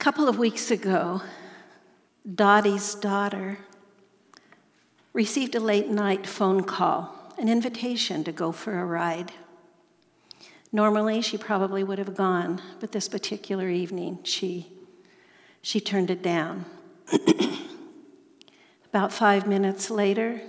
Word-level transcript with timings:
couple 0.00 0.30
of 0.30 0.38
weeks 0.38 0.70
ago, 0.70 1.20
Dottie's 2.34 2.94
daughter 2.94 3.58
received 5.12 5.54
a 5.54 5.60
late 5.60 5.88
night 5.88 6.26
phone 6.26 6.64
call, 6.64 7.34
an 7.36 7.50
invitation 7.50 8.24
to 8.24 8.32
go 8.32 8.50
for 8.50 8.80
a 8.80 8.86
ride. 8.86 9.30
Normally, 10.72 11.20
she 11.20 11.36
probably 11.36 11.84
would 11.84 11.98
have 11.98 12.16
gone, 12.16 12.62
but 12.80 12.92
this 12.92 13.10
particular 13.10 13.68
evening, 13.68 14.20
she, 14.24 14.72
she 15.60 15.80
turned 15.80 16.10
it 16.10 16.22
down. 16.22 16.64
About 18.86 19.12
five 19.12 19.46
minutes 19.46 19.90
later, 19.90 20.40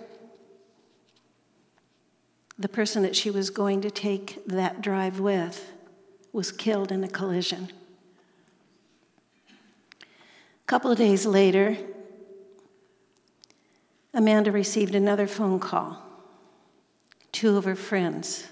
the 2.57 2.69
person 2.69 3.03
that 3.03 3.17
she 3.17 3.29
was 3.29 3.49
going 3.49 3.81
to 3.81 3.91
take 3.91 4.45
that 4.45 4.81
drive 4.81 5.19
with 5.19 5.73
was 6.31 6.53
killed 6.53 6.89
in 6.89 7.03
a 7.03 7.09
collision. 7.09 7.69
A 10.71 10.73
couple 10.73 10.89
of 10.89 10.97
days 10.97 11.25
later, 11.25 11.75
Amanda 14.13 14.53
received 14.53 14.95
another 14.95 15.27
phone 15.27 15.59
call. 15.59 16.01
Two 17.33 17.57
of 17.57 17.65
her 17.65 17.75
friends 17.75 18.47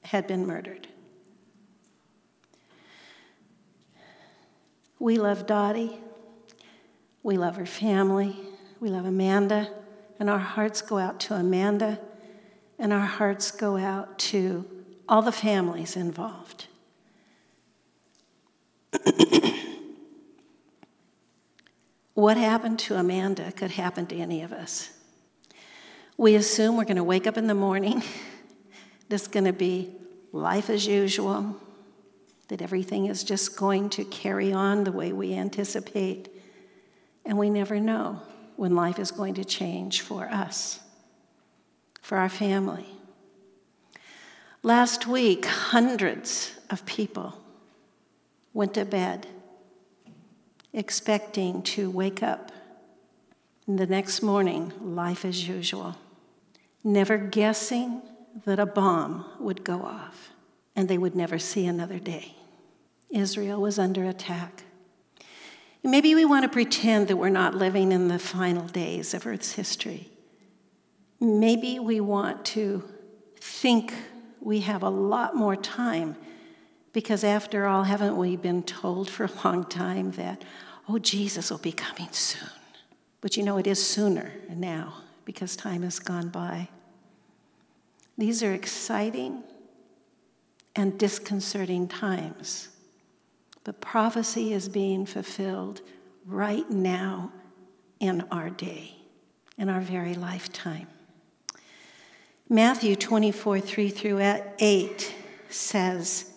had 0.00 0.26
been 0.26 0.46
murdered. 0.46 0.88
We 4.98 5.18
love 5.18 5.46
Dottie. 5.46 5.98
We 7.22 7.36
love 7.36 7.56
her 7.56 7.66
family. 7.66 8.34
We 8.80 8.88
love 8.88 9.04
Amanda. 9.04 9.68
And 10.18 10.30
our 10.30 10.38
hearts 10.38 10.80
go 10.80 10.96
out 10.96 11.20
to 11.20 11.34
Amanda. 11.34 12.00
And 12.78 12.90
our 12.90 13.00
hearts 13.00 13.50
go 13.50 13.76
out 13.76 14.18
to 14.30 14.64
all 15.06 15.20
the 15.20 15.30
families 15.30 15.94
involved. 15.94 16.68
what 22.20 22.36
happened 22.36 22.78
to 22.78 22.96
Amanda 22.96 23.50
could 23.52 23.70
happen 23.70 24.06
to 24.06 24.16
any 24.16 24.42
of 24.42 24.52
us. 24.52 24.90
We 26.18 26.34
assume 26.34 26.76
we're 26.76 26.84
going 26.84 26.96
to 26.96 27.04
wake 27.04 27.26
up 27.26 27.38
in 27.38 27.46
the 27.46 27.54
morning, 27.54 28.02
is 29.10 29.26
going 29.26 29.46
to 29.46 29.54
be 29.54 29.90
life 30.30 30.68
as 30.68 30.86
usual, 30.86 31.56
that 32.48 32.60
everything 32.60 33.06
is 33.06 33.24
just 33.24 33.56
going 33.56 33.88
to 33.90 34.04
carry 34.04 34.52
on 34.52 34.84
the 34.84 34.92
way 34.92 35.12
we 35.12 35.32
anticipate. 35.34 36.28
And 37.24 37.38
we 37.38 37.48
never 37.48 37.80
know 37.80 38.20
when 38.56 38.74
life 38.74 38.98
is 38.98 39.10
going 39.10 39.34
to 39.34 39.44
change 39.44 40.02
for 40.02 40.26
us, 40.26 40.78
for 42.02 42.18
our 42.18 42.28
family. 42.28 42.86
Last 44.62 45.06
week, 45.06 45.46
hundreds 45.46 46.52
of 46.68 46.84
people 46.84 47.40
went 48.52 48.74
to 48.74 48.84
bed 48.84 49.26
expecting 50.72 51.62
to 51.62 51.90
wake 51.90 52.22
up 52.22 52.52
the 53.66 53.86
next 53.86 54.22
morning, 54.22 54.72
life 54.80 55.24
as 55.24 55.48
usual, 55.48 55.96
never 56.82 57.16
guessing 57.18 58.02
that 58.44 58.58
a 58.58 58.66
bomb 58.66 59.24
would 59.38 59.64
go 59.64 59.82
off 59.82 60.30
and 60.76 60.88
they 60.88 60.98
would 60.98 61.14
never 61.14 61.38
see 61.38 61.66
another 61.66 61.98
day. 61.98 62.34
Israel 63.10 63.60
was 63.60 63.78
under 63.78 64.04
attack. 64.04 64.64
Maybe 65.82 66.14
we 66.14 66.24
want 66.24 66.44
to 66.44 66.48
pretend 66.48 67.08
that 67.08 67.16
we're 67.16 67.28
not 67.28 67.54
living 67.54 67.90
in 67.92 68.08
the 68.08 68.18
final 68.18 68.66
days 68.66 69.14
of 69.14 69.26
Earth's 69.26 69.52
history. 69.52 70.08
Maybe 71.20 71.78
we 71.78 72.00
want 72.00 72.44
to 72.46 72.84
think 73.40 73.92
we 74.40 74.60
have 74.60 74.82
a 74.82 74.90
lot 74.90 75.34
more 75.36 75.56
time 75.56 76.16
because, 76.92 77.22
after 77.22 77.66
all, 77.66 77.84
haven't 77.84 78.16
we 78.16 78.36
been 78.36 78.62
told 78.62 79.08
for 79.08 79.24
a 79.24 79.30
long 79.44 79.64
time 79.64 80.12
that, 80.12 80.44
oh, 80.88 80.98
Jesus 80.98 81.50
will 81.50 81.58
be 81.58 81.72
coming 81.72 82.10
soon? 82.12 82.48
But 83.20 83.36
you 83.36 83.42
know, 83.42 83.58
it 83.58 83.66
is 83.66 83.84
sooner 83.84 84.32
now 84.48 84.94
because 85.24 85.54
time 85.54 85.82
has 85.82 85.98
gone 85.98 86.28
by. 86.28 86.68
These 88.18 88.42
are 88.42 88.52
exciting 88.52 89.42
and 90.74 90.98
disconcerting 90.98 91.88
times. 91.88 92.68
But 93.64 93.80
prophecy 93.80 94.52
is 94.52 94.68
being 94.68 95.06
fulfilled 95.06 95.82
right 96.26 96.68
now 96.70 97.32
in 97.98 98.24
our 98.30 98.50
day, 98.50 98.96
in 99.58 99.68
our 99.68 99.80
very 99.80 100.14
lifetime. 100.14 100.86
Matthew 102.48 102.96
24, 102.96 103.60
3 103.60 103.88
through 103.90 104.20
8 104.58 105.14
says, 105.50 106.29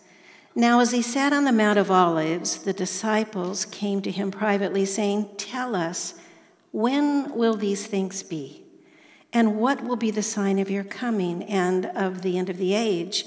Now 0.55 0.81
as 0.81 0.91
he 0.91 1.01
sat 1.01 1.33
on 1.33 1.45
the 1.45 1.51
Mount 1.51 1.79
of 1.79 1.89
Olives, 1.89 2.57
the 2.57 2.73
disciples 2.73 3.65
came 3.65 4.01
to 4.03 4.11
him 4.11 4.29
privately, 4.29 4.85
saying, 4.85 5.29
Tell 5.37 5.75
us, 5.75 6.13
when 6.71 7.35
will 7.35 7.55
these 7.55 7.87
things 7.87 8.21
be? 8.21 8.63
And 9.31 9.57
what 9.57 9.83
will 9.83 9.95
be 9.95 10.11
the 10.11 10.21
sign 10.21 10.59
of 10.59 10.69
your 10.69 10.83
coming 10.83 11.43
and 11.43 11.87
of 11.87 12.21
the 12.21 12.37
end 12.37 12.51
of 12.51 12.57
the 12.57 12.75
age? 12.75 13.25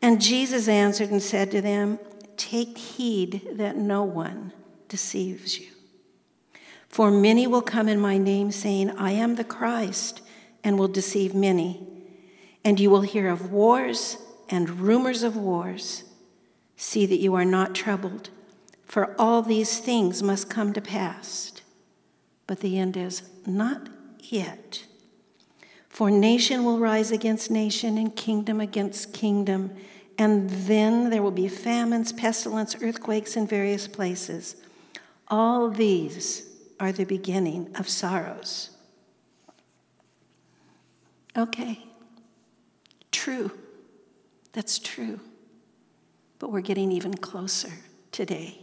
And 0.00 0.22
Jesus 0.22 0.68
answered 0.68 1.10
and 1.10 1.22
said 1.22 1.50
to 1.50 1.60
them, 1.60 1.98
Take 2.38 2.78
heed 2.78 3.46
that 3.52 3.76
no 3.76 4.02
one 4.02 4.52
deceives 4.88 5.58
you. 5.58 5.68
For 6.88 7.10
many 7.10 7.46
will 7.46 7.62
come 7.62 7.88
in 7.88 8.00
my 8.00 8.16
name, 8.16 8.52
saying, 8.52 8.90
I 8.92 9.10
am 9.10 9.34
the 9.34 9.44
Christ, 9.44 10.22
and 10.62 10.78
will 10.78 10.88
deceive 10.88 11.34
many. 11.34 11.86
And 12.64 12.80
you 12.80 12.88
will 12.88 13.02
hear 13.02 13.28
of 13.28 13.52
wars 13.52 14.16
and 14.48 14.80
rumors 14.80 15.22
of 15.22 15.36
wars. 15.36 16.04
See 16.76 17.06
that 17.06 17.20
you 17.20 17.34
are 17.34 17.44
not 17.44 17.74
troubled, 17.74 18.30
for 18.84 19.14
all 19.18 19.42
these 19.42 19.78
things 19.78 20.22
must 20.22 20.50
come 20.50 20.72
to 20.72 20.80
pass. 20.80 21.52
But 22.46 22.60
the 22.60 22.78
end 22.78 22.96
is 22.96 23.22
not 23.46 23.88
yet. 24.20 24.84
For 25.88 26.10
nation 26.10 26.64
will 26.64 26.78
rise 26.78 27.10
against 27.10 27.50
nation, 27.50 27.96
and 27.96 28.14
kingdom 28.14 28.60
against 28.60 29.14
kingdom 29.14 29.70
and 30.18 30.48
then 30.50 31.10
there 31.10 31.22
will 31.22 31.30
be 31.30 31.48
famines, 31.48 32.12
pestilence, 32.12 32.76
earthquakes 32.80 33.36
in 33.36 33.46
various 33.46 33.88
places. 33.88 34.56
All 35.28 35.70
these 35.70 36.46
are 36.78 36.92
the 36.92 37.04
beginning 37.04 37.70
of 37.74 37.88
sorrows. 37.88 38.70
Okay, 41.36 41.84
true. 43.10 43.50
That's 44.52 44.78
true. 44.78 45.18
But 46.44 46.52
we're 46.52 46.60
getting 46.60 46.92
even 46.92 47.14
closer 47.14 47.72
today. 48.12 48.58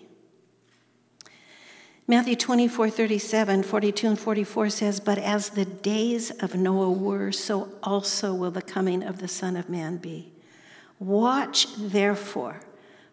Matthew 2.06 2.36
24, 2.36 2.92
37, 2.92 3.64
42, 3.64 4.08
and 4.08 4.20
44 4.20 4.70
says, 4.70 5.00
But 5.00 5.18
as 5.18 5.50
the 5.50 5.66
days 5.66 6.30
of 6.30 6.54
Noah 6.54 6.92
were, 6.92 7.32
so 7.32 7.70
also 7.82 8.36
will 8.36 8.52
the 8.52 8.62
coming 8.62 9.02
of 9.02 9.18
the 9.18 9.28
Son 9.28 9.56
of 9.56 9.68
Man 9.68 9.98
be. 9.98 10.32
Watch, 11.00 11.76
therefore, 11.76 12.62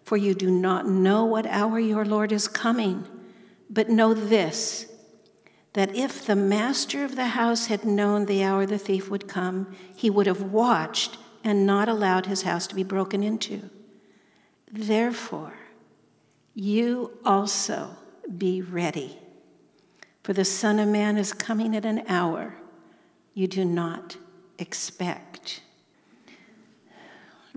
for 0.05 0.19
you 0.19 0.35
do 0.35 0.51
not 0.51 0.87
know 0.87 1.25
what 1.25 1.47
hour 1.47 1.79
your 1.79 2.05
Lord 2.05 2.31
is 2.31 2.47
coming. 2.47 3.07
But 3.71 3.89
know 3.89 4.13
this 4.13 4.85
that 5.73 5.97
if 5.97 6.27
the 6.27 6.37
master 6.37 7.07
of 7.07 7.17
the 7.17 7.29
house 7.29 7.69
had 7.69 7.87
known 7.87 8.27
the 8.27 8.45
hour 8.45 8.67
the 8.67 8.77
thief 8.77 9.09
would 9.09 9.27
come, 9.27 9.75
he 9.97 10.11
would 10.11 10.27
have 10.27 10.43
watched 10.43 11.17
and 11.43 11.65
not 11.65 11.89
allowed 11.89 12.27
his 12.27 12.43
house 12.43 12.67
to 12.67 12.75
be 12.75 12.85
broken 12.85 13.23
into. 13.23 13.71
Therefore, 14.71 15.55
you 16.55 17.19
also 17.25 17.97
be 18.37 18.61
ready, 18.61 19.19
for 20.23 20.33
the 20.33 20.45
Son 20.45 20.79
of 20.79 20.89
Man 20.89 21.17
is 21.17 21.33
coming 21.33 21.75
at 21.75 21.85
an 21.85 22.05
hour 22.09 22.55
you 23.35 23.47
do 23.47 23.65
not 23.65 24.17
expect 24.59 25.63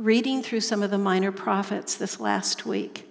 reading 0.01 0.41
through 0.41 0.61
some 0.61 0.81
of 0.81 0.89
the 0.89 0.97
minor 0.97 1.31
prophets 1.31 1.95
this 1.95 2.19
last 2.19 2.65
week, 2.65 3.07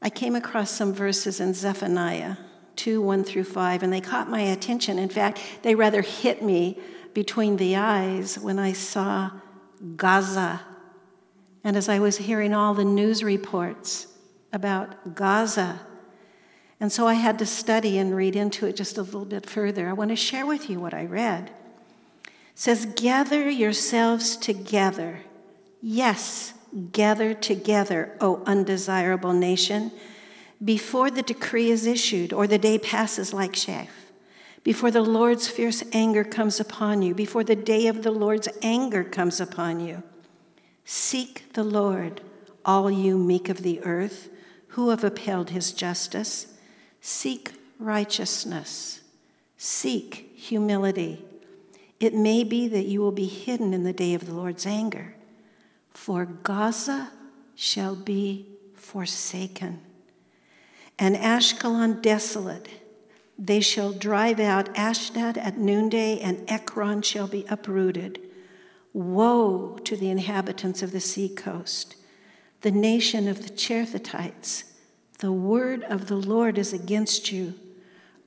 I 0.00 0.08
came 0.08 0.34
across 0.34 0.70
some 0.70 0.94
verses 0.94 1.38
in 1.38 1.52
Zephaniah 1.52 2.36
2 2.76 3.02
1 3.02 3.24
through 3.24 3.44
5, 3.44 3.82
and 3.82 3.92
they 3.92 4.00
caught 4.00 4.30
my 4.30 4.40
attention. 4.40 4.98
In 4.98 5.10
fact, 5.10 5.40
they 5.62 5.74
rather 5.74 6.00
hit 6.00 6.42
me 6.42 6.80
between 7.12 7.58
the 7.58 7.76
eyes 7.76 8.38
when 8.38 8.58
I 8.58 8.72
saw 8.72 9.30
Gaza. 9.96 10.62
And 11.64 11.76
as 11.76 11.88
I 11.88 11.98
was 11.98 12.18
hearing 12.18 12.52
all 12.52 12.74
the 12.74 12.84
news 12.84 13.22
reports 13.22 14.06
about 14.52 15.14
Gaza, 15.14 15.80
and 16.80 16.90
so 16.90 17.06
I 17.06 17.14
had 17.14 17.38
to 17.38 17.46
study 17.46 17.98
and 17.98 18.16
read 18.16 18.34
into 18.34 18.66
it 18.66 18.76
just 18.76 18.98
a 18.98 19.02
little 19.02 19.24
bit 19.24 19.48
further. 19.48 19.88
I 19.88 19.92
want 19.92 20.10
to 20.10 20.16
share 20.16 20.44
with 20.44 20.68
you 20.68 20.80
what 20.80 20.92
I 20.92 21.04
read. 21.04 21.52
It 22.24 22.30
says, 22.56 22.86
Gather 22.86 23.48
yourselves 23.48 24.36
together 24.36 25.20
Yes, 25.82 26.54
gather 26.92 27.34
together, 27.34 28.16
O 28.20 28.44
undesirable 28.46 29.32
nation, 29.32 29.90
before 30.64 31.10
the 31.10 31.22
decree 31.22 31.70
is 31.70 31.86
issued 31.86 32.32
or 32.32 32.46
the 32.46 32.56
day 32.56 32.78
passes 32.78 33.32
like 33.32 33.52
chaff, 33.52 33.90
before 34.62 34.92
the 34.92 35.02
Lord's 35.02 35.48
fierce 35.48 35.82
anger 35.92 36.22
comes 36.22 36.60
upon 36.60 37.02
you, 37.02 37.16
before 37.16 37.42
the 37.42 37.56
day 37.56 37.88
of 37.88 38.04
the 38.04 38.12
Lord's 38.12 38.48
anger 38.62 39.02
comes 39.02 39.40
upon 39.40 39.80
you. 39.80 40.04
Seek 40.84 41.52
the 41.52 41.64
Lord, 41.64 42.20
all 42.64 42.90
you 42.90 43.16
meek 43.16 43.48
of 43.48 43.62
the 43.62 43.80
earth, 43.82 44.28
who 44.68 44.90
have 44.90 45.04
upheld 45.04 45.50
his 45.50 45.72
justice. 45.72 46.54
Seek 47.00 47.52
righteousness, 47.78 49.00
seek 49.56 50.32
humility. 50.36 51.24
It 52.00 52.14
may 52.14 52.42
be 52.44 52.68
that 52.68 52.86
you 52.86 53.00
will 53.00 53.12
be 53.12 53.26
hidden 53.26 53.74
in 53.74 53.84
the 53.84 53.92
day 53.92 54.14
of 54.14 54.26
the 54.26 54.34
Lord's 54.34 54.66
anger, 54.66 55.14
for 55.90 56.24
Gaza 56.24 57.10
shall 57.54 57.94
be 57.94 58.46
forsaken, 58.74 59.80
and 60.98 61.16
Ashkelon 61.16 62.02
desolate. 62.02 62.68
They 63.38 63.60
shall 63.60 63.92
drive 63.92 64.40
out 64.40 64.68
Ashdod 64.76 65.38
at 65.38 65.58
noonday, 65.58 66.18
and 66.20 66.44
Ekron 66.48 67.02
shall 67.02 67.26
be 67.26 67.44
uprooted. 67.48 68.20
Woe 68.92 69.78
to 69.84 69.96
the 69.96 70.10
inhabitants 70.10 70.82
of 70.82 70.92
the 70.92 71.00
seacoast, 71.00 71.96
the 72.60 72.70
nation 72.70 73.26
of 73.28 73.42
the 73.42 73.50
Cherethites. 73.50 74.64
The 75.18 75.32
word 75.32 75.82
of 75.84 76.08
the 76.08 76.16
Lord 76.16 76.58
is 76.58 76.72
against 76.72 77.32
you. 77.32 77.54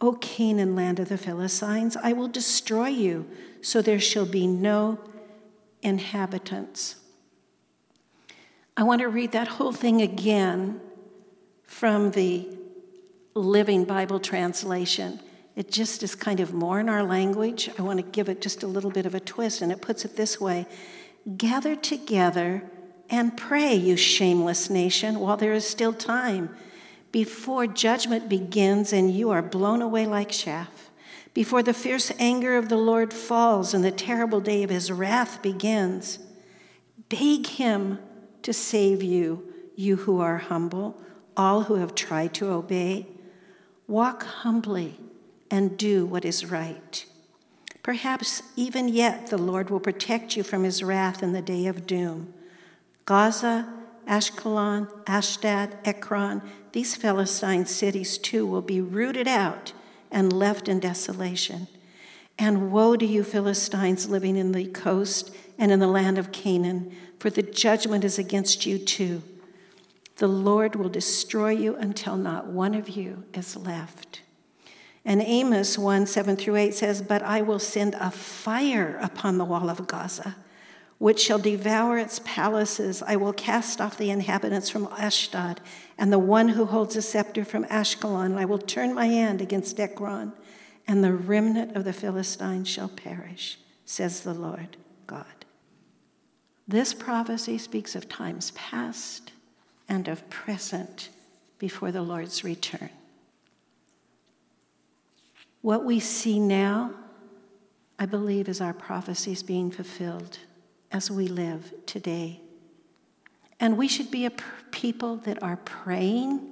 O 0.01 0.13
Canaan, 0.13 0.75
land 0.75 0.99
of 0.99 1.09
the 1.09 1.17
Philistines, 1.17 1.97
I 2.01 2.13
will 2.13 2.27
destroy 2.27 2.87
you, 2.87 3.27
so 3.61 3.81
there 3.81 3.99
shall 3.99 4.25
be 4.25 4.47
no 4.47 4.99
inhabitants. 5.81 6.95
I 8.77 8.83
want 8.83 9.01
to 9.01 9.07
read 9.07 9.31
that 9.31 9.47
whole 9.47 9.71
thing 9.71 10.01
again 10.01 10.81
from 11.63 12.11
the 12.11 12.47
Living 13.33 13.85
Bible 13.85 14.19
translation. 14.19 15.19
It 15.55 15.71
just 15.71 16.03
is 16.03 16.15
kind 16.15 16.39
of 16.39 16.53
more 16.53 16.79
in 16.79 16.89
our 16.89 17.03
language. 17.03 17.69
I 17.79 17.81
want 17.81 17.99
to 17.99 18.03
give 18.03 18.27
it 18.27 18.41
just 18.41 18.63
a 18.63 18.67
little 18.67 18.91
bit 18.91 19.05
of 19.05 19.15
a 19.15 19.19
twist, 19.19 19.61
and 19.61 19.71
it 19.71 19.81
puts 19.81 20.03
it 20.03 20.15
this 20.15 20.39
way 20.39 20.67
Gather 21.37 21.75
together 21.75 22.63
and 23.09 23.37
pray, 23.37 23.73
you 23.73 23.95
shameless 23.95 24.69
nation, 24.69 25.19
while 25.19 25.37
there 25.37 25.53
is 25.53 25.67
still 25.67 25.93
time, 25.93 26.55
before 27.11 27.67
judgment 27.67 28.27
begins 28.27 28.91
and 28.91 29.11
you 29.11 29.29
are 29.29 29.41
blown 29.41 29.81
away 29.81 30.05
like 30.05 30.29
chaff, 30.29 30.89
before 31.33 31.63
the 31.63 31.73
fierce 31.73 32.11
anger 32.19 32.57
of 32.57 32.67
the 32.67 32.77
Lord 32.77 33.13
falls 33.13 33.73
and 33.73 33.83
the 33.83 33.91
terrible 33.91 34.41
day 34.41 34.63
of 34.63 34.69
his 34.69 34.91
wrath 34.91 35.41
begins. 35.41 36.19
Beg 37.09 37.47
him 37.47 37.99
to 38.41 38.53
save 38.53 39.01
you, 39.01 39.53
you 39.75 39.95
who 39.95 40.19
are 40.19 40.37
humble, 40.37 41.01
all 41.37 41.63
who 41.63 41.75
have 41.75 41.95
tried 41.95 42.33
to 42.35 42.51
obey. 42.51 43.07
Walk 43.87 44.23
humbly 44.23 44.99
and 45.49 45.77
do 45.77 46.05
what 46.05 46.25
is 46.25 46.45
right. 46.45 47.05
Perhaps 47.83 48.41
even 48.55 48.87
yet 48.87 49.27
the 49.27 49.37
Lord 49.37 49.69
will 49.69 49.79
protect 49.79 50.35
you 50.35 50.43
from 50.43 50.63
his 50.63 50.81
wrath 50.81 51.21
in 51.21 51.33
the 51.33 51.41
day 51.41 51.67
of 51.67 51.85
doom. 51.85 52.33
Gaza, 53.05 53.71
Ashkelon, 54.07 54.87
Ashdod, 55.05 55.77
Ekron, 55.85 56.41
these 56.71 56.95
Philistine 56.95 57.65
cities 57.65 58.17
too 58.17 58.45
will 58.45 58.61
be 58.61 58.81
rooted 58.81 59.27
out 59.27 59.73
and 60.11 60.33
left 60.33 60.67
in 60.67 60.79
desolation. 60.79 61.67
And 62.37 62.71
woe 62.71 62.95
to 62.95 63.05
you, 63.05 63.23
Philistines 63.23 64.09
living 64.09 64.35
in 64.35 64.51
the 64.51 64.65
coast 64.65 65.33
and 65.57 65.71
in 65.71 65.79
the 65.79 65.87
land 65.87 66.17
of 66.17 66.31
Canaan, 66.31 66.93
for 67.19 67.29
the 67.29 67.43
judgment 67.43 68.03
is 68.03 68.19
against 68.19 68.65
you 68.65 68.77
too. 68.77 69.21
The 70.17 70.27
Lord 70.27 70.75
will 70.75 70.89
destroy 70.89 71.51
you 71.51 71.75
until 71.75 72.17
not 72.17 72.47
one 72.47 72.73
of 72.73 72.89
you 72.89 73.23
is 73.33 73.55
left. 73.55 74.21
And 75.05 75.21
Amos 75.21 75.77
1 75.77 76.07
7 76.07 76.35
through 76.35 76.55
8 76.55 76.73
says, 76.73 77.01
But 77.03 77.21
I 77.21 77.41
will 77.41 77.59
send 77.59 77.95
a 77.95 78.09
fire 78.09 78.99
upon 79.01 79.37
the 79.37 79.45
wall 79.45 79.69
of 79.69 79.85
Gaza, 79.85 80.35
which 80.97 81.21
shall 81.21 81.37
devour 81.37 81.99
its 81.99 82.19
palaces. 82.25 83.03
I 83.03 83.15
will 83.15 83.33
cast 83.33 83.79
off 83.79 83.99
the 83.99 84.09
inhabitants 84.09 84.69
from 84.69 84.87
Ashdod, 84.97 85.61
and 85.97 86.11
the 86.11 86.17
one 86.19 86.49
who 86.49 86.65
holds 86.65 86.95
a 86.95 87.03
scepter 87.03 87.45
from 87.45 87.65
Ashkelon. 87.65 88.35
I 88.35 88.45
will 88.45 88.57
turn 88.57 88.95
my 88.95 89.05
hand 89.05 89.41
against 89.41 89.79
Ekron, 89.79 90.33
and 90.87 91.03
the 91.03 91.13
remnant 91.13 91.75
of 91.75 91.83
the 91.83 91.93
Philistines 91.93 92.67
shall 92.67 92.89
perish, 92.89 93.59
says 93.85 94.21
the 94.21 94.33
Lord 94.33 94.75
God. 95.05 95.45
This 96.67 96.95
prophecy 96.95 97.59
speaks 97.59 97.95
of 97.95 98.09
times 98.09 98.49
past 98.51 99.33
and 99.87 100.07
of 100.07 100.27
present 100.31 101.09
before 101.59 101.91
the 101.91 102.01
Lord's 102.01 102.43
return. 102.43 102.89
What 105.65 105.83
we 105.83 105.99
see 105.99 106.39
now, 106.39 106.91
I 107.97 108.05
believe, 108.05 108.47
is 108.47 108.61
our 108.61 108.71
prophecies 108.71 109.41
being 109.41 109.71
fulfilled 109.71 110.37
as 110.91 111.09
we 111.09 111.27
live 111.27 111.73
today. 111.87 112.39
And 113.59 113.75
we 113.75 113.87
should 113.87 114.11
be 114.11 114.27
a 114.27 114.31
people 114.69 115.17
that 115.25 115.41
are 115.41 115.57
praying. 115.57 116.51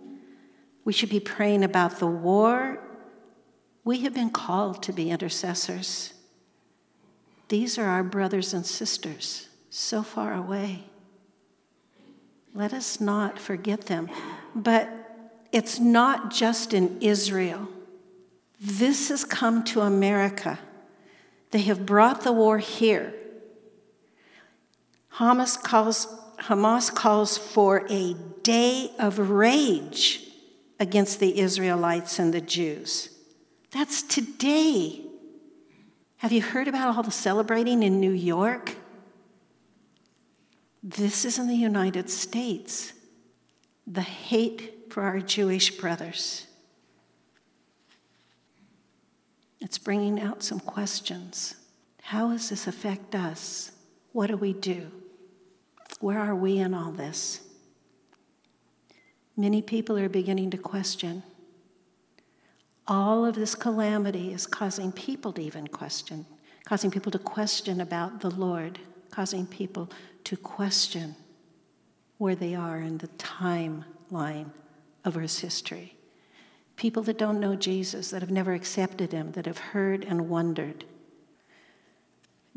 We 0.83 0.93
should 0.93 1.11
be 1.11 1.19
praying 1.19 1.63
about 1.63 1.99
the 1.99 2.07
war. 2.07 2.79
We 3.83 3.99
have 3.99 4.15
been 4.15 4.31
called 4.31 4.81
to 4.81 4.91
be 4.91 5.11
intercessors. 5.11 6.15
These 7.49 7.77
are 7.77 7.85
our 7.85 8.03
brothers 8.03 8.51
and 8.51 8.65
sisters 8.65 9.47
so 9.69 10.01
far 10.01 10.33
away. 10.33 10.85
Let 12.55 12.73
us 12.73 12.99
not 12.99 13.37
forget 13.37 13.81
them. 13.81 14.09
But 14.55 14.89
it's 15.51 15.79
not 15.79 16.31
just 16.31 16.73
in 16.73 16.97
Israel. 16.99 17.67
This 18.65 19.09
has 19.09 19.25
come 19.25 19.65
to 19.65 19.81
America. 19.81 20.57
They 21.51 21.63
have 21.63 21.85
brought 21.85 22.21
the 22.21 22.31
war 22.31 22.59
here. 22.59 23.13
Hamas 25.15 25.61
calls, 25.61 26.07
Hamas 26.39 26.93
calls 26.93 27.37
for 27.37 27.85
a 27.89 28.15
day 28.41 28.91
of 28.97 29.29
rage 29.29 30.21
against 30.79 31.19
the 31.19 31.39
Israelites 31.39 32.19
and 32.19 32.33
the 32.33 32.39
Jews. 32.39 33.09
That's 33.71 34.01
today. 34.01 35.01
Have 36.17 36.31
you 36.31 36.41
heard 36.41 36.69
about 36.69 36.95
all 36.95 37.03
the 37.03 37.11
celebrating 37.11 37.83
in 37.83 37.99
New 37.99 38.11
York? 38.11 38.77
This 40.81 41.25
is 41.25 41.37
in 41.37 41.49
the 41.49 41.55
United 41.55 42.09
States. 42.09 42.93
The 43.85 44.01
hate 44.01 44.85
for 44.89 45.03
our 45.03 45.19
Jewish 45.19 45.77
brothers. 45.77 46.47
It's 49.63 49.77
bringing 49.77 50.19
out 50.19 50.43
some 50.43 50.59
questions. 50.59 51.55
How 52.01 52.31
does 52.31 52.49
this 52.49 52.67
affect 52.67 53.15
us? 53.15 53.71
What 54.11 54.27
do 54.27 54.35
we 54.35 54.51
do? 54.51 54.91
Where 56.01 56.19
are 56.19 56.35
we 56.35 56.57
in 56.57 56.73
all 56.73 56.91
this? 56.91 57.39
Many 59.37 59.61
people 59.61 59.97
are 59.97 60.09
beginning 60.09 60.51
to 60.51 60.57
question. 60.57 61.23
All 62.89 63.25
of 63.25 63.35
this 63.35 63.55
calamity 63.55 64.33
is 64.33 64.45
causing 64.45 64.91
people 64.91 65.31
to 65.31 65.41
even 65.41 65.67
question, 65.69 66.25
causing 66.65 66.91
people 66.91 67.13
to 67.13 67.19
question 67.19 67.79
about 67.79 68.19
the 68.19 68.31
Lord, 68.31 68.79
causing 69.11 69.47
people 69.47 69.89
to 70.25 70.35
question 70.35 71.15
where 72.17 72.35
they 72.35 72.53
are 72.53 72.79
in 72.79 72.97
the 72.97 73.07
timeline 73.07 74.51
of 75.05 75.15
Earth's 75.15 75.39
history. 75.39 75.95
People 76.75 77.03
that 77.03 77.17
don't 77.17 77.39
know 77.39 77.55
Jesus, 77.55 78.09
that 78.09 78.21
have 78.21 78.31
never 78.31 78.53
accepted 78.53 79.11
him, 79.11 79.31
that 79.33 79.45
have 79.45 79.59
heard 79.59 80.03
and 80.03 80.29
wondered. 80.29 80.85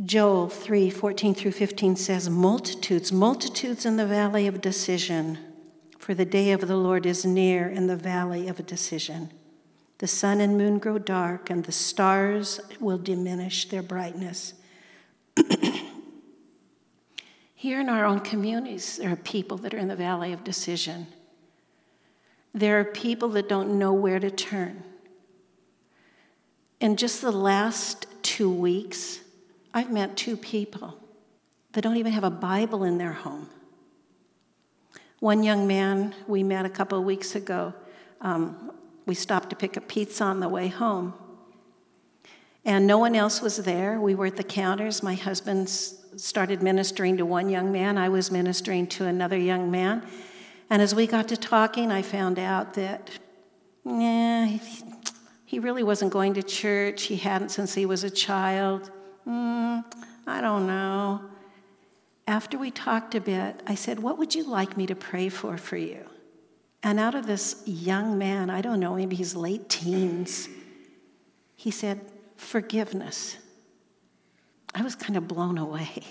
Joel 0.05 0.49
3 0.49 0.91
14 0.91 1.35
through 1.35 1.53
15 1.53 1.97
says, 1.97 2.29
Multitudes, 2.29 3.13
multitudes 3.13 3.87
in 3.87 3.97
the 3.97 4.07
valley 4.07 4.47
of 4.47 4.61
decision, 4.61 5.39
for 5.99 6.13
the 6.13 6.25
day 6.25 6.53
of 6.53 6.67
the 6.69 6.77
Lord 6.77 7.07
is 7.07 7.25
near 7.25 7.69
in 7.69 7.87
the 7.87 7.97
valley 7.97 8.49
of 8.49 8.65
decision. 8.67 9.31
The 9.99 10.07
sun 10.07 10.43
and 10.43 10.59
moon 10.59 10.79
grow 10.79 10.99
dark, 10.99 11.49
and 11.49 11.65
the 11.65 11.73
stars 11.73 12.61
will 12.79 12.99
diminish 12.99 13.69
their 13.71 13.83
brightness. 13.83 14.53
Here 17.55 17.81
in 17.81 17.89
our 17.89 18.05
own 18.05 18.21
communities, 18.21 18.99
there 18.99 19.11
are 19.11 19.17
people 19.17 19.57
that 19.59 19.73
are 19.73 19.79
in 19.79 19.89
the 19.89 19.97
valley 19.97 20.35
of 20.35 20.45
decision. 20.45 21.07
There 22.57 22.81
are 22.81 22.85
people 22.85 23.29
that 23.31 23.51
don't 23.51 23.79
know 23.79 23.93
where 23.93 24.19
to 24.19 24.31
turn. 24.31 24.83
In 26.81 26.97
just 26.97 27.21
the 27.21 27.31
last 27.31 28.07
two 28.23 28.51
weeks, 28.51 29.21
I've 29.75 29.93
met 29.93 30.17
two 30.17 30.39
people 30.39 30.99
that 31.73 31.83
don't 31.83 31.99
even 31.99 32.13
have 32.13 32.25
a 32.25 32.31
Bible 32.31 32.83
in 32.85 32.97
their 32.97 33.13
home. 33.13 33.51
One 35.21 35.43
young 35.43 35.67
man 35.67 36.15
we 36.27 36.43
met 36.43 36.65
a 36.65 36.71
couple 36.71 36.99
of 36.99 37.05
weeks 37.05 37.35
ago, 37.35 37.75
um, 38.23 38.73
we 39.05 39.15
stopped 39.15 39.51
to 39.51 39.57
pick 39.57 39.77
up 39.77 39.87
pizza 39.87 40.25
on 40.25 40.41
the 40.41 40.49
way 40.49 40.69
home. 40.69 41.13
And 42.65 42.87
no 42.87 42.97
one 42.97 43.15
else 43.15 43.43
was 43.43 43.59
there. 43.59 44.01
We 44.01 44.15
were 44.15 44.27
at 44.27 44.37
the 44.37 44.43
counters. 44.43 45.03
My 45.03 45.15
husband 45.15 45.69
started 45.69 46.63
ministering 46.63 47.19
to 47.19 47.27
one 47.27 47.51
young 47.51 47.71
man, 47.71 47.99
I 47.99 48.09
was 48.09 48.31
ministering 48.31 48.87
to 48.87 49.05
another 49.05 49.37
young 49.37 49.71
man. 49.71 50.07
And 50.69 50.83
as 50.83 50.95
we 50.95 51.07
got 51.07 51.29
to 51.29 51.37
talking, 51.37 51.93
I 51.93 52.03
found 52.03 52.39
out 52.39 52.75
that, 52.75 53.11
yeah, 53.85 54.59
he 55.45 55.59
really 55.61 55.83
wasn't 55.83 56.13
going 56.13 56.35
to 56.35 56.43
church. 56.43 57.05
He 57.05 57.17
hadn't 57.17 57.51
since 57.51 57.75
he 57.75 57.87
was 57.87 58.03
a 58.03 58.11
child. 58.11 58.91
Mm, 59.27 59.85
I 60.27 60.41
don't 60.41 60.67
know. 60.67 61.23
After 62.27 62.59
we 62.59 62.73
talked 62.73 63.15
a 63.15 63.21
bit, 63.21 63.63
I 63.67 63.77
said, 63.77 64.01
What 64.01 64.19
would 64.19 64.35
you 64.35 64.43
like 64.43 64.77
me 64.77 64.87
to 64.87 64.97
pray 64.97 65.29
for 65.29 65.57
for 65.57 65.77
you? 65.77 66.05
And 66.83 66.99
out 66.99 67.15
of 67.15 67.27
this 67.27 67.63
young 67.65 68.19
man, 68.19 68.51
I 68.51 68.61
don't 68.61 68.81
know, 68.81 68.97
maybe 68.97 69.17
he's 69.17 69.37
late 69.37 69.69
teens, 69.69 70.49
he 71.55 71.71
said, 71.71 72.01
Forgiveness. 72.37 73.37
I 74.75 74.83
was 74.83 74.95
kind 74.95 75.17
of 75.17 75.27
blown 75.27 75.57
away. 75.57 76.03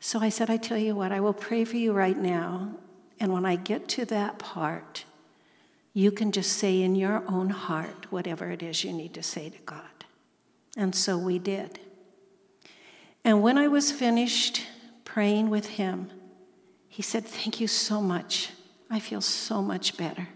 So 0.00 0.18
I 0.18 0.28
said, 0.28 0.50
I 0.50 0.56
tell 0.56 0.76
you 0.76 0.94
what, 0.96 1.12
I 1.12 1.20
will 1.20 1.32
pray 1.32 1.64
for 1.64 1.76
you 1.76 1.92
right 1.92 2.16
now. 2.16 2.74
And 3.20 3.32
when 3.32 3.44
I 3.44 3.56
get 3.56 3.86
to 3.90 4.06
that 4.06 4.38
part, 4.38 5.04
you 5.92 6.10
can 6.10 6.32
just 6.32 6.52
say 6.52 6.80
in 6.80 6.94
your 6.94 7.22
own 7.28 7.50
heart 7.50 8.10
whatever 8.10 8.50
it 8.50 8.62
is 8.62 8.82
you 8.82 8.92
need 8.92 9.12
to 9.14 9.22
say 9.22 9.50
to 9.50 9.58
God. 9.66 9.82
And 10.76 10.94
so 10.94 11.18
we 11.18 11.38
did. 11.38 11.78
And 13.22 13.42
when 13.42 13.58
I 13.58 13.68
was 13.68 13.92
finished 13.92 14.64
praying 15.04 15.50
with 15.50 15.66
him, 15.66 16.10
he 16.88 17.02
said, 17.02 17.26
Thank 17.26 17.60
you 17.60 17.66
so 17.66 18.00
much. 18.00 18.50
I 18.88 18.98
feel 18.98 19.20
so 19.20 19.60
much 19.60 19.96
better. 19.96 20.28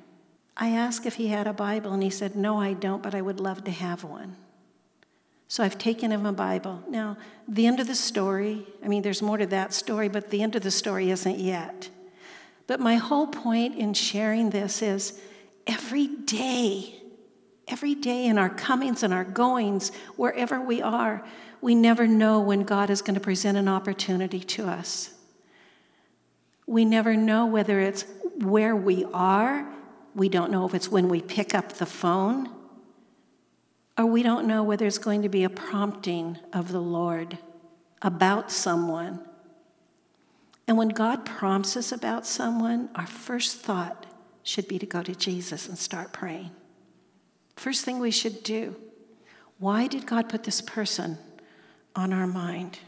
I 0.56 0.70
asked 0.70 1.06
if 1.06 1.14
he 1.14 1.28
had 1.28 1.46
a 1.46 1.52
Bible, 1.52 1.92
and 1.92 2.02
he 2.02 2.10
said, 2.10 2.36
No, 2.36 2.60
I 2.60 2.74
don't, 2.74 3.02
but 3.02 3.14
I 3.14 3.22
would 3.22 3.40
love 3.40 3.64
to 3.64 3.70
have 3.70 4.04
one. 4.04 4.36
So 5.48 5.62
I've 5.62 5.78
taken 5.78 6.10
him 6.10 6.26
a 6.26 6.32
Bible. 6.32 6.82
Now, 6.88 7.16
the 7.46 7.66
end 7.66 7.80
of 7.80 7.86
the 7.86 7.94
story, 7.94 8.66
I 8.84 8.88
mean, 8.88 9.02
there's 9.02 9.22
more 9.22 9.38
to 9.38 9.46
that 9.46 9.72
story, 9.72 10.08
but 10.08 10.30
the 10.30 10.42
end 10.42 10.56
of 10.56 10.62
the 10.62 10.70
story 10.70 11.10
isn't 11.10 11.38
yet. 11.38 11.90
But 12.66 12.80
my 12.80 12.97
whole 12.97 13.26
point 13.26 13.76
in 13.76 13.94
sharing 13.94 14.50
this 14.50 14.83
is 14.83 15.21
every 15.66 16.06
day, 16.06 16.94
every 17.68 17.94
day 17.94 18.26
in 18.26 18.38
our 18.38 18.49
comings 18.49 19.02
and 19.02 19.12
our 19.12 19.25
goings, 19.25 19.92
wherever 20.16 20.61
we 20.61 20.80
are, 20.80 21.25
we 21.61 21.75
never 21.75 22.06
know 22.06 22.40
when 22.40 22.62
God 22.62 22.90
is 22.90 23.02
going 23.02 23.14
to 23.14 23.21
present 23.21 23.56
an 23.56 23.68
opportunity 23.68 24.40
to 24.40 24.66
us. 24.66 25.14
We 26.66 26.85
never 26.85 27.16
know 27.16 27.47
whether 27.47 27.80
it's 27.80 28.04
where 28.38 28.75
we 28.75 29.04
are. 29.12 29.66
We 30.14 30.28
don't 30.28 30.50
know 30.50 30.66
if 30.66 30.75
it's 30.75 30.90
when 30.90 31.09
we 31.09 31.21
pick 31.21 31.54
up 31.54 31.75
the 31.75 31.87
phone 31.87 32.49
or 33.97 34.06
we 34.06 34.23
don't 34.23 34.47
know 34.47 34.62
whether 34.62 34.87
it's 34.87 34.99
going 34.99 35.23
to 35.23 35.28
be 35.28 35.44
a 35.44 35.50
prompting 35.50 36.38
of 36.52 36.73
the 36.73 36.80
Lord 36.80 37.38
about 38.02 38.50
someone. 38.50 39.21
And 40.66 40.78
when 40.78 40.88
God 40.88 41.26
prompts 41.26 41.76
us 41.76 41.92
about 41.92 42.26
someone, 42.26 42.88
our 42.94 43.06
first 43.06 43.59
thought 43.59 44.06
should 44.42 44.68
be 44.68 44.78
to 44.78 44.87
go 44.87 45.02
to 45.02 45.14
Jesus 45.14 45.68
and 45.68 45.78
start 45.78 46.12
praying. 46.12 46.50
First 47.56 47.85
thing 47.85 47.99
we 47.99 48.11
should 48.11 48.42
do. 48.42 48.76
Why 49.59 49.87
did 49.87 50.06
God 50.06 50.28
put 50.28 50.44
this 50.44 50.61
person 50.61 51.18
on 51.94 52.12
our 52.12 52.26
mind? 52.26 52.78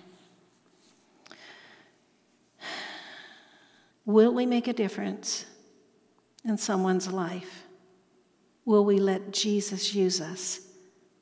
Will 4.04 4.32
we 4.32 4.46
make 4.46 4.68
a 4.68 4.72
difference 4.72 5.46
in 6.44 6.56
someone's 6.56 7.10
life? 7.10 7.64
Will 8.64 8.84
we 8.84 8.98
let 8.98 9.32
Jesus 9.32 9.94
use 9.94 10.20
us 10.20 10.60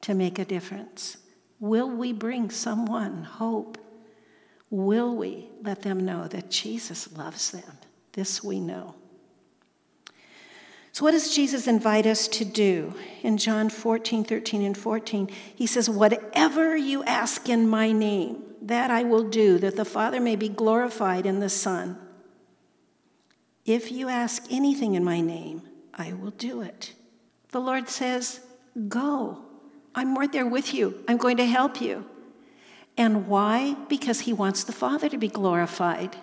to 0.02 0.14
make 0.14 0.38
a 0.38 0.44
difference? 0.44 1.16
Will 1.60 1.90
we 1.90 2.12
bring 2.12 2.50
someone 2.50 3.22
hope? 3.22 3.78
Will 4.70 5.14
we 5.14 5.48
let 5.62 5.82
them 5.82 6.04
know 6.04 6.26
that 6.28 6.50
Jesus 6.50 7.12
loves 7.16 7.50
them? 7.50 7.78
This 8.12 8.42
we 8.42 8.60
know. 8.60 8.94
So, 10.92 11.04
what 11.04 11.10
does 11.10 11.34
Jesus 11.34 11.66
invite 11.66 12.06
us 12.06 12.28
to 12.28 12.44
do? 12.44 12.94
In 13.22 13.36
John 13.36 13.68
14, 13.68 14.22
13, 14.22 14.62
and 14.62 14.78
14, 14.78 15.28
he 15.54 15.66
says, 15.66 15.90
Whatever 15.90 16.76
you 16.76 17.02
ask 17.02 17.48
in 17.48 17.68
my 17.68 17.90
name, 17.90 18.42
that 18.62 18.92
I 18.92 19.02
will 19.02 19.28
do, 19.28 19.58
that 19.58 19.74
the 19.74 19.84
Father 19.84 20.20
may 20.20 20.36
be 20.36 20.48
glorified 20.48 21.26
in 21.26 21.40
the 21.40 21.48
Son. 21.48 21.98
If 23.64 23.90
you 23.90 24.08
ask 24.08 24.44
anything 24.50 24.94
in 24.94 25.02
my 25.02 25.20
name, 25.20 25.62
I 25.92 26.12
will 26.12 26.30
do 26.30 26.60
it. 26.60 26.92
The 27.50 27.60
Lord 27.60 27.88
says, 27.88 28.40
Go. 28.88 29.40
I'm 29.96 30.16
right 30.16 30.30
there 30.30 30.46
with 30.46 30.74
you. 30.74 31.02
I'm 31.08 31.16
going 31.16 31.36
to 31.38 31.46
help 31.46 31.80
you. 31.80 32.04
And 32.96 33.26
why? 33.26 33.74
Because 33.88 34.20
He 34.20 34.32
wants 34.32 34.64
the 34.64 34.72
Father 34.72 35.08
to 35.08 35.18
be 35.18 35.28
glorified. 35.28 36.16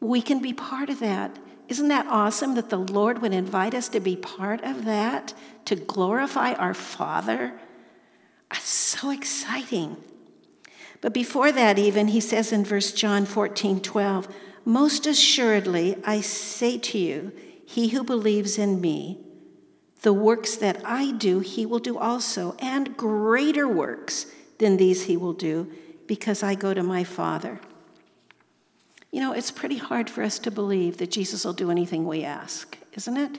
We 0.00 0.20
can 0.20 0.40
be 0.40 0.52
part 0.52 0.90
of 0.90 1.00
that. 1.00 1.38
Isn't 1.68 1.88
that 1.88 2.06
awesome 2.08 2.54
that 2.54 2.70
the 2.70 2.78
Lord 2.78 3.22
would 3.22 3.32
invite 3.32 3.74
us 3.74 3.88
to 3.90 4.00
be 4.00 4.16
part 4.16 4.62
of 4.62 4.84
that, 4.84 5.34
to 5.64 5.74
glorify 5.76 6.52
our 6.52 6.74
Father? 6.74 7.52
That's 8.50 8.68
so 8.68 9.10
exciting. 9.10 9.96
But 11.00 11.12
before 11.12 11.52
that, 11.52 11.78
even, 11.78 12.08
he 12.08 12.20
says 12.20 12.52
in 12.52 12.64
verse 12.64 12.92
John 12.92 13.26
14, 13.26 13.80
12, 13.80 14.28
Most 14.64 15.06
assuredly, 15.06 15.96
I 16.04 16.20
say 16.20 16.78
to 16.78 16.98
you, 16.98 17.32
he 17.64 17.88
who 17.88 18.04
believes 18.04 18.58
in 18.58 18.80
me, 18.80 19.20
the 20.02 20.12
works 20.12 20.56
that 20.56 20.80
I 20.84 21.12
do, 21.12 21.40
he 21.40 21.66
will 21.66 21.80
do 21.80 21.98
also, 21.98 22.54
and 22.60 22.96
greater 22.96 23.66
works 23.66 24.26
than 24.58 24.76
these 24.76 25.04
he 25.04 25.16
will 25.16 25.32
do, 25.32 25.70
because 26.06 26.42
I 26.42 26.54
go 26.54 26.72
to 26.72 26.82
my 26.82 27.04
Father. 27.04 27.60
You 29.10 29.20
know, 29.20 29.32
it's 29.32 29.50
pretty 29.50 29.78
hard 29.78 30.10
for 30.10 30.22
us 30.22 30.38
to 30.40 30.50
believe 30.50 30.98
that 30.98 31.10
Jesus 31.10 31.44
will 31.44 31.52
do 31.52 31.70
anything 31.70 32.06
we 32.06 32.24
ask, 32.24 32.76
isn't 32.94 33.16
it? 33.16 33.38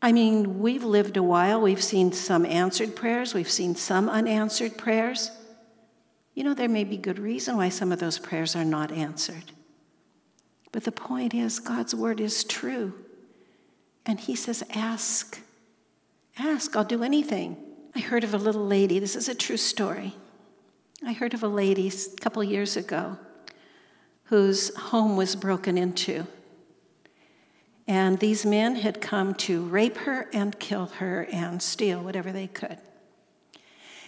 I 0.00 0.12
mean, 0.12 0.60
we've 0.60 0.84
lived 0.84 1.16
a 1.16 1.22
while, 1.22 1.60
we've 1.60 1.82
seen 1.82 2.12
some 2.12 2.46
answered 2.46 2.94
prayers, 2.94 3.34
we've 3.34 3.50
seen 3.50 3.74
some 3.74 4.08
unanswered 4.08 4.78
prayers. 4.78 5.30
You 6.34 6.44
know, 6.44 6.54
there 6.54 6.68
may 6.68 6.84
be 6.84 6.96
good 6.96 7.18
reason 7.18 7.56
why 7.56 7.68
some 7.68 7.90
of 7.90 7.98
those 7.98 8.18
prayers 8.18 8.54
are 8.54 8.64
not 8.64 8.92
answered. 8.92 9.52
But 10.70 10.84
the 10.84 10.92
point 10.92 11.34
is, 11.34 11.58
God's 11.58 11.94
word 11.94 12.20
is 12.20 12.44
true. 12.44 12.94
And 14.06 14.20
He 14.20 14.36
says, 14.36 14.62
ask. 14.74 15.40
Ask, 16.38 16.76
I'll 16.76 16.84
do 16.84 17.02
anything. 17.02 17.56
I 17.98 18.00
heard 18.00 18.22
of 18.22 18.32
a 18.32 18.38
little 18.38 18.64
lady, 18.64 19.00
this 19.00 19.16
is 19.16 19.28
a 19.28 19.34
true 19.34 19.56
story. 19.56 20.14
I 21.04 21.12
heard 21.12 21.34
of 21.34 21.42
a 21.42 21.48
lady 21.48 21.88
a 21.88 22.20
couple 22.20 22.44
years 22.44 22.76
ago 22.76 23.18
whose 24.26 24.72
home 24.76 25.16
was 25.16 25.34
broken 25.34 25.76
into. 25.76 26.24
And 27.88 28.20
these 28.20 28.46
men 28.46 28.76
had 28.76 29.00
come 29.00 29.34
to 29.34 29.64
rape 29.64 29.96
her 29.96 30.28
and 30.32 30.56
kill 30.60 30.86
her 30.86 31.26
and 31.32 31.60
steal 31.60 32.00
whatever 32.00 32.30
they 32.30 32.46
could. 32.46 32.78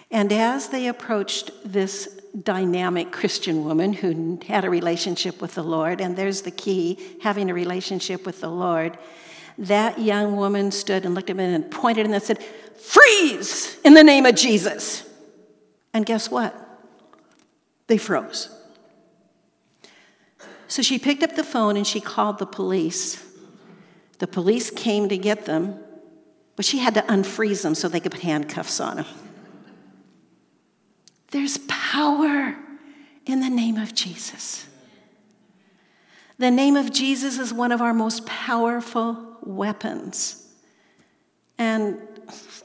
And 0.08 0.32
as 0.32 0.68
they 0.68 0.86
approached 0.86 1.50
this 1.64 2.20
dynamic 2.44 3.10
Christian 3.10 3.64
woman 3.64 3.92
who 3.92 4.38
had 4.46 4.64
a 4.64 4.70
relationship 4.70 5.42
with 5.42 5.56
the 5.56 5.64
Lord, 5.64 6.00
and 6.00 6.14
there's 6.14 6.42
the 6.42 6.52
key 6.52 6.96
having 7.22 7.50
a 7.50 7.54
relationship 7.54 8.24
with 8.24 8.40
the 8.40 8.50
Lord, 8.50 8.96
that 9.58 9.98
young 9.98 10.36
woman 10.36 10.70
stood 10.70 11.04
and 11.04 11.14
looked 11.14 11.28
at 11.28 11.36
me 11.36 11.44
and 11.44 11.68
pointed 11.72 12.06
and 12.06 12.22
said, 12.22 12.38
Freeze 12.82 13.78
in 13.84 13.94
the 13.94 14.04
name 14.04 14.26
of 14.26 14.34
Jesus. 14.34 15.08
And 15.92 16.06
guess 16.06 16.30
what? 16.30 16.54
They 17.86 17.98
froze. 17.98 18.48
So 20.68 20.82
she 20.82 20.98
picked 20.98 21.22
up 21.22 21.34
the 21.34 21.44
phone 21.44 21.76
and 21.76 21.86
she 21.86 22.00
called 22.00 22.38
the 22.38 22.46
police. 22.46 23.24
The 24.18 24.28
police 24.28 24.70
came 24.70 25.08
to 25.08 25.18
get 25.18 25.46
them, 25.46 25.78
but 26.54 26.64
she 26.64 26.78
had 26.78 26.94
to 26.94 27.02
unfreeze 27.02 27.62
them 27.62 27.74
so 27.74 27.88
they 27.88 28.00
could 28.00 28.12
put 28.12 28.20
handcuffs 28.20 28.78
on 28.80 28.96
them. 28.96 29.06
There's 31.32 31.58
power 31.68 32.56
in 33.26 33.40
the 33.40 33.50
name 33.50 33.76
of 33.76 33.94
Jesus. 33.94 34.66
The 36.38 36.50
name 36.50 36.76
of 36.76 36.92
Jesus 36.92 37.38
is 37.38 37.52
one 37.52 37.72
of 37.72 37.82
our 37.82 37.92
most 37.92 38.24
powerful 38.26 39.36
weapons. 39.42 40.46
And 41.58 42.00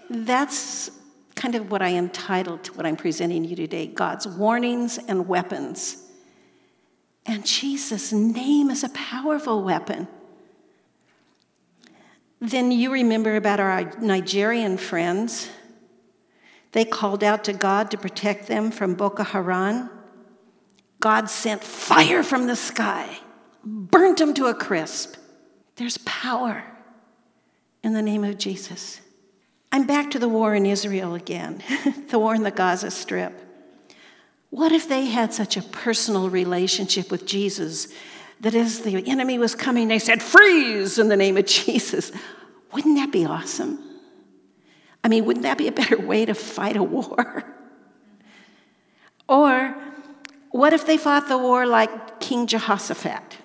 that's 0.09 0.91
kind 1.35 1.55
of 1.55 1.69
what 1.69 1.81
I 1.81 1.89
entitled 1.89 2.63
to 2.65 2.73
what 2.73 2.85
I'm 2.85 2.95
presenting 2.95 3.43
you 3.43 3.55
today 3.55 3.87
God's 3.87 4.27
warnings 4.27 4.97
and 4.97 5.27
weapons. 5.27 6.01
And 7.25 7.45
Jesus' 7.45 8.13
name 8.13 8.69
is 8.69 8.83
a 8.83 8.89
powerful 8.89 9.63
weapon. 9.63 10.07
Then 12.39 12.71
you 12.71 12.91
remember 12.91 13.35
about 13.35 13.59
our 13.59 13.91
Nigerian 13.99 14.77
friends. 14.77 15.49
They 16.73 16.85
called 16.85 17.23
out 17.23 17.45
to 17.45 17.53
God 17.53 17.89
to 17.91 17.97
protect 17.97 18.47
them 18.47 18.69
from 18.69 18.93
Boko 18.93 19.23
Haram. 19.23 19.89
God 20.99 21.29
sent 21.29 21.63
fire 21.63 22.21
from 22.21 22.47
the 22.47 22.55
sky, 22.55 23.19
burnt 23.63 24.17
them 24.17 24.33
to 24.35 24.47
a 24.47 24.53
crisp. 24.53 25.15
There's 25.77 25.97
power 25.99 26.63
in 27.83 27.93
the 27.93 28.01
name 28.01 28.23
of 28.23 28.37
Jesus. 28.37 29.01
I'm 29.75 29.85
back 29.85 30.11
to 30.11 30.19
the 30.19 30.29
war 30.29 30.55
in 30.55 30.65
Israel 30.65 31.15
again, 31.15 31.61
the 32.07 32.17
war 32.17 32.33
in 32.33 32.43
the 32.43 32.49
Gaza 32.49 32.89
Strip. 32.89 33.37
What 34.49 34.71
if 34.71 34.87
they 34.87 35.07
had 35.07 35.33
such 35.33 35.57
a 35.57 35.61
personal 35.61 36.29
relationship 36.29 37.11
with 37.11 37.25
Jesus 37.25 37.89
that 38.39 38.55
as 38.55 38.83
the 38.83 39.05
enemy 39.05 39.37
was 39.37 39.53
coming, 39.53 39.89
they 39.89 39.99
said, 39.99 40.23
Freeze 40.23 40.97
in 40.97 41.09
the 41.09 41.17
name 41.17 41.35
of 41.35 41.45
Jesus? 41.45 42.13
Wouldn't 42.71 42.95
that 42.95 43.11
be 43.11 43.25
awesome? 43.25 43.83
I 45.03 45.09
mean, 45.09 45.25
wouldn't 45.25 45.43
that 45.43 45.57
be 45.57 45.67
a 45.67 45.73
better 45.73 45.99
way 45.99 46.25
to 46.25 46.33
fight 46.33 46.77
a 46.77 46.83
war? 46.83 47.43
or 49.27 49.75
what 50.51 50.71
if 50.71 50.85
they 50.87 50.95
fought 50.95 51.27
the 51.27 51.37
war 51.37 51.65
like 51.65 52.21
King 52.21 52.47
Jehoshaphat? 52.47 53.39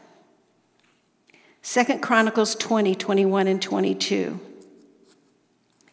Second 1.60 2.02
Chronicles 2.02 2.54
20, 2.54 2.94
21, 2.94 3.48
and 3.48 3.60
22. 3.60 4.40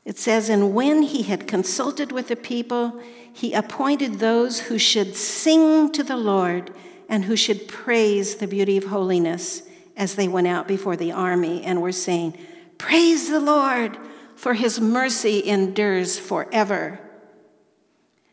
It 0.08 0.18
says, 0.18 0.48
And 0.48 0.74
when 0.74 1.02
he 1.02 1.24
had 1.24 1.48
consulted 1.48 2.14
with 2.14 2.30
the 2.30 2.38
people, 2.38 2.98
he 3.34 3.52
appointed 3.52 4.14
those 4.14 4.62
who 4.62 4.78
should 4.78 5.18
sing 5.18 5.92
to 5.92 6.02
the 6.02 6.16
Lord 6.16 6.72
and 7.10 7.26
who 7.26 7.36
should 7.36 7.68
praise 7.68 8.36
the 8.36 8.48
beauty 8.48 8.78
of 8.78 8.86
holiness 8.86 9.64
as 9.98 10.16
they 10.16 10.30
went 10.30 10.48
out 10.48 10.66
before 10.66 10.96
the 10.96 11.12
army 11.12 11.62
and 11.62 11.82
were 11.82 11.92
saying, 11.92 12.38
Praise 12.78 13.30
the 13.30 13.42
Lord, 13.42 13.98
for 14.34 14.54
his 14.54 14.80
mercy 14.80 15.46
endures 15.46 16.18
forever. 16.18 17.02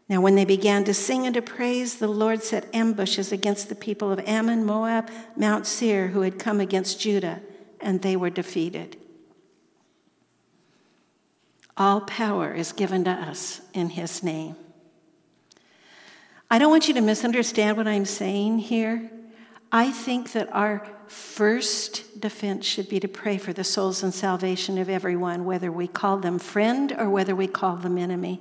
Now, 0.09 0.21
when 0.21 0.37
they 0.37 0.45
began 0.45 0.85
to 0.85 0.95
sing 0.95 1.27
and 1.27 1.35
to 1.35 1.43
praise, 1.43 1.97
the 1.97 2.07
Lord 2.07 2.45
set 2.45 2.73
ambushes 2.73 3.33
against 3.33 3.69
the 3.69 3.75
people 3.75 4.13
of 4.13 4.21
Ammon, 4.21 4.65
Moab, 4.65 5.11
Mount 5.37 5.67
Seir, 5.67 6.07
who 6.07 6.21
had 6.21 6.39
come 6.39 6.61
against 6.61 7.01
Judah, 7.01 7.41
and 7.81 8.01
they 8.01 8.15
were 8.15 8.31
defeated. 8.31 8.97
All 11.77 12.01
power 12.03 12.53
is 12.53 12.73
given 12.73 13.05
to 13.05 13.11
us 13.11 13.61
in 13.73 13.91
his 13.91 14.23
name. 14.23 14.57
I 16.51 16.59
don't 16.59 16.71
want 16.71 16.87
you 16.87 16.95
to 16.95 17.01
misunderstand 17.01 17.77
what 17.77 17.89
I'm 17.89 18.05
saying 18.05 18.59
here. 18.59 19.11
I 19.73 19.91
think 19.91 20.33
that 20.33 20.53
our 20.53 20.87
first 21.09 22.21
defense 22.21 22.65
should 22.65 22.89
be 22.89 23.01
to 23.01 23.09
pray 23.09 23.39
for 23.39 23.53
the 23.53 23.65
souls 23.65 24.03
and 24.03 24.15
salvation 24.15 24.79
of 24.79 24.89
everyone, 24.89 25.45
whether 25.45 25.73
we 25.73 25.89
call 25.89 26.19
them 26.19 26.39
friend 26.39 26.95
or 26.97 27.11
whether 27.11 27.35
we 27.35 27.49
call 27.49 27.77
them 27.77 27.99
enemy. 27.99 28.41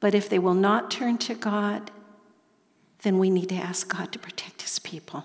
But 0.00 0.14
if 0.14 0.28
they 0.28 0.38
will 0.38 0.54
not 0.54 0.90
turn 0.90 1.18
to 1.18 1.34
God, 1.34 1.90
then 3.02 3.18
we 3.18 3.28
need 3.28 3.50
to 3.50 3.54
ask 3.56 3.94
God 3.94 4.12
to 4.12 4.18
protect 4.18 4.62
his 4.62 4.78
people. 4.78 5.24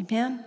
Amen? 0.00 0.44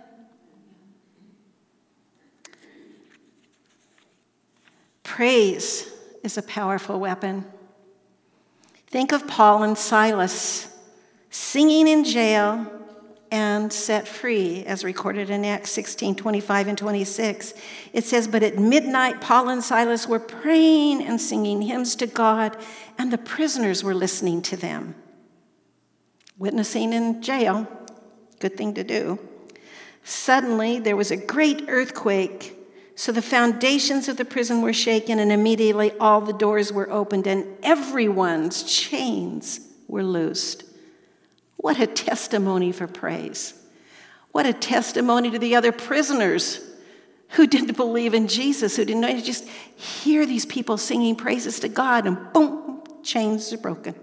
Praise 5.06 5.88
is 6.24 6.36
a 6.36 6.42
powerful 6.42 6.98
weapon. 6.98 7.44
Think 8.88 9.12
of 9.12 9.28
Paul 9.28 9.62
and 9.62 9.78
Silas 9.78 10.68
singing 11.30 11.86
in 11.86 12.02
jail 12.02 12.66
and 13.30 13.72
set 13.72 14.08
free, 14.08 14.64
as 14.64 14.82
recorded 14.82 15.30
in 15.30 15.44
Acts 15.44 15.70
16 15.70 16.16
25 16.16 16.66
and 16.66 16.76
26. 16.76 17.54
It 17.92 18.04
says, 18.04 18.26
But 18.26 18.42
at 18.42 18.58
midnight, 18.58 19.20
Paul 19.20 19.48
and 19.48 19.62
Silas 19.62 20.08
were 20.08 20.18
praying 20.18 21.04
and 21.04 21.20
singing 21.20 21.62
hymns 21.62 21.94
to 21.96 22.08
God, 22.08 22.56
and 22.98 23.12
the 23.12 23.16
prisoners 23.16 23.84
were 23.84 23.94
listening 23.94 24.42
to 24.42 24.56
them. 24.56 24.96
Witnessing 26.36 26.92
in 26.92 27.22
jail, 27.22 27.68
good 28.40 28.56
thing 28.56 28.74
to 28.74 28.82
do. 28.82 29.20
Suddenly, 30.02 30.80
there 30.80 30.96
was 30.96 31.12
a 31.12 31.16
great 31.16 31.66
earthquake. 31.68 32.55
So 32.98 33.12
the 33.12 33.22
foundations 33.22 34.08
of 34.08 34.16
the 34.16 34.24
prison 34.24 34.62
were 34.62 34.72
shaken, 34.72 35.18
and 35.18 35.30
immediately 35.30 35.92
all 36.00 36.22
the 36.22 36.32
doors 36.32 36.72
were 36.72 36.90
opened, 36.90 37.26
and 37.26 37.46
everyone's 37.62 38.62
chains 38.62 39.60
were 39.86 40.02
loosed. 40.02 40.64
What 41.56 41.78
a 41.78 41.86
testimony 41.86 42.72
for 42.72 42.86
praise. 42.86 43.52
What 44.32 44.46
a 44.46 44.54
testimony 44.54 45.30
to 45.30 45.38
the 45.38 45.56
other 45.56 45.72
prisoners 45.72 46.60
who 47.30 47.46
didn't 47.46 47.76
believe 47.76 48.14
in 48.14 48.28
Jesus, 48.28 48.76
who 48.76 48.84
didn't 48.86 49.02
know, 49.02 49.20
just 49.20 49.46
hear 49.46 50.24
these 50.24 50.46
people 50.46 50.78
singing 50.78 51.16
praises 51.16 51.60
to 51.60 51.68
God, 51.68 52.06
and 52.06 52.32
boom, 52.32 52.82
chains 53.02 53.52
are 53.52 53.58
broken. 53.58 53.94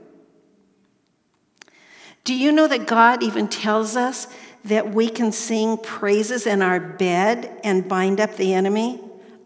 Do 2.26 2.36
you 2.36 2.52
know 2.52 2.68
that 2.68 2.86
God 2.86 3.24
even 3.24 3.48
tells 3.48 3.96
us 3.96 4.28
that 4.66 4.94
we 4.94 5.10
can 5.10 5.32
sing 5.32 5.78
praises 5.78 6.48
in 6.48 6.62
our 6.62 6.80
bed 6.80 7.60
and 7.64 7.88
bind 7.88 8.20
up 8.20 8.36
the 8.36 8.54
enemy? 8.54 9.00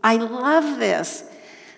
I 0.03 0.17
love 0.17 0.79
this. 0.79 1.23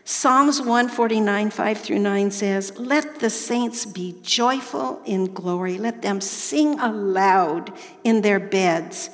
Psalms 0.03 0.59
149, 0.59 1.51
5 1.51 1.77
through 1.77 1.99
9 1.99 2.31
says, 2.31 2.77
Let 2.79 3.19
the 3.19 3.29
saints 3.29 3.85
be 3.85 4.15
joyful 4.23 5.01
in 5.05 5.33
glory. 5.33 5.77
Let 5.77 6.01
them 6.01 6.19
sing 6.19 6.79
aloud 6.79 7.71
in 8.03 8.21
their 8.21 8.39
beds. 8.39 9.11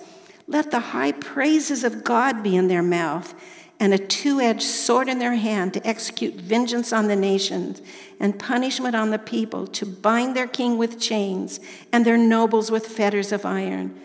Let 0.48 0.72
the 0.72 0.80
high 0.80 1.12
praises 1.12 1.84
of 1.84 2.04
God 2.04 2.44
be 2.44 2.56
in 2.56 2.68
their 2.68 2.84
mouth 2.84 3.36
and 3.80 3.94
a 3.94 3.98
two 3.98 4.40
edged 4.40 4.62
sword 4.64 5.10
in 5.10 5.20
their 5.20 5.36
hand 5.36 5.74
to 5.74 5.86
execute 5.86 6.36
vengeance 6.36 6.94
on 6.94 7.08
the 7.08 7.16
nations 7.16 7.82
and 8.20 8.40
punishment 8.40 8.96
on 8.96 9.12
the 9.12 9.20
people, 9.20 9.68
to 9.68 9.86
bind 9.86 10.36
their 10.36 10.48
king 10.48 10.78
with 10.78 11.00
chains 11.00 11.60
and 11.92 12.06
their 12.06 12.18
nobles 12.18 12.72
with 12.72 12.88
fetters 12.88 13.32
of 13.32 13.46
iron, 13.46 14.00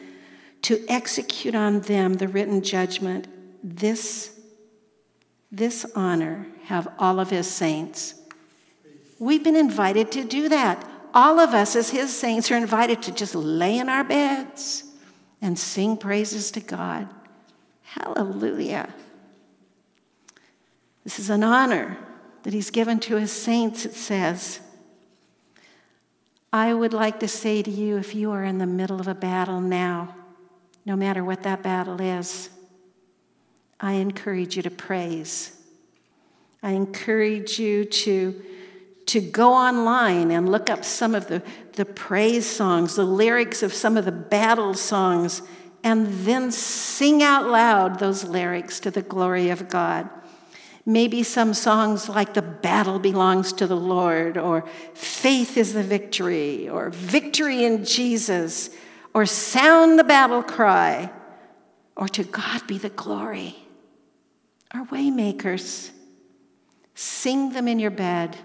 to 0.62 0.85
execute 0.88 1.55
on 1.55 1.81
them 1.81 2.14
the 2.14 2.29
written 2.29 2.62
judgment. 2.62 3.27
This, 3.62 4.38
this 5.51 5.87
honor 5.94 6.46
have 6.64 6.88
all 6.99 7.20
of 7.20 7.31
his 7.31 7.51
saints. 7.51 8.14
We've 9.18 9.44
been 9.44 9.57
invited 9.57 10.12
to 10.12 10.25
do 10.25 10.49
that. 10.49 10.87
All 11.12 11.40
of 11.40 11.55
us, 11.55 11.75
as 11.77 11.90
his 11.90 12.16
saints, 12.16 12.51
are 12.51 12.57
invited 12.57 13.03
to 13.03 13.12
just 13.12 13.35
lay 13.35 13.79
in 13.79 13.88
our 13.88 14.05
beds 14.05 14.85
and 15.42 15.59
sing 15.59 15.96
praises 15.96 16.51
to 16.53 16.61
God. 16.61 17.09
Hallelujah. 17.83 18.92
This 21.05 21.18
is 21.18 21.31
an 21.31 21.42
honor 21.42 21.99
that 22.42 22.53
he's 22.53 22.70
given 22.70 23.01
to 23.01 23.16
his 23.16 23.33
saints, 23.33 23.85
it 23.85 23.94
says. 23.94 24.61
I 26.53 26.75
would 26.75 26.92
like 26.92 27.20
to 27.20 27.29
say 27.29 27.62
to 27.62 27.70
you 27.70 27.96
if 27.96 28.14
you 28.14 28.31
are 28.33 28.44
in 28.44 28.59
the 28.59 28.66
middle 28.66 29.01
of 29.01 29.09
a 29.09 29.14
battle 29.14 29.61
now, 29.61 30.14
no 30.85 30.97
matter 30.97 31.25
what 31.25 31.43
that 31.43 31.62
battle 31.62 32.01
is, 32.01 32.51
I 33.79 33.95
encourage 33.95 34.57
you 34.57 34.62
to 34.62 34.71
praise 34.71 35.57
I 36.62 36.73
encourage 36.73 37.59
you 37.59 37.85
to, 37.87 38.43
to 39.07 39.21
go 39.21 39.53
online 39.53 40.31
and 40.31 40.51
look 40.51 40.69
up 40.69 40.85
some 40.85 41.14
of 41.14 41.27
the, 41.29 41.43
the 41.73 41.87
praise 41.87 42.47
songs, 42.47 42.97
the 42.97 43.05
lyrics 43.05 43.62
of 43.62 43.73
some 43.73 43.97
of 43.97 44.05
the 44.05 44.12
battle 44.12 44.75
songs, 44.75 45.43
and 45.83 46.07
then 46.27 46.53
sing 46.53 47.23
out 47.23 47.47
loud 47.47 47.99
those 47.99 48.25
lyrics 48.25 48.79
to 48.81 48.90
the 48.90 49.01
glory 49.01 49.49
of 49.49 49.71
God. 49.71 50.11
Maybe 50.85 51.23
some 51.23 51.55
songs 51.55 52.09
like 52.09 52.35
The 52.35 52.43
Battle 52.43 52.99
Belongs 52.99 53.53
to 53.55 53.66
the 53.66 53.77
Lord, 53.77 54.37
or 54.37 54.66
Faith 54.93 55.57
is 55.57 55.73
the 55.73 55.83
Victory, 55.83 56.69
or 56.69 56.90
Victory 56.90 57.64
in 57.64 57.85
Jesus, 57.85 58.71
or 59.14 59.27
Sound 59.27 59.99
the 59.99 60.05
Battle 60.05 60.42
Cry, 60.42 61.11
or 61.96 62.09
To 62.09 62.25
God 62.25 62.66
be 62.66 62.79
the 62.79 62.90
Glory, 62.90 63.57
are 64.73 64.87
waymakers. 64.87 65.90
Sing 66.94 67.53
them 67.53 67.66
in 67.66 67.79
your 67.79 67.90
bed 67.90 68.37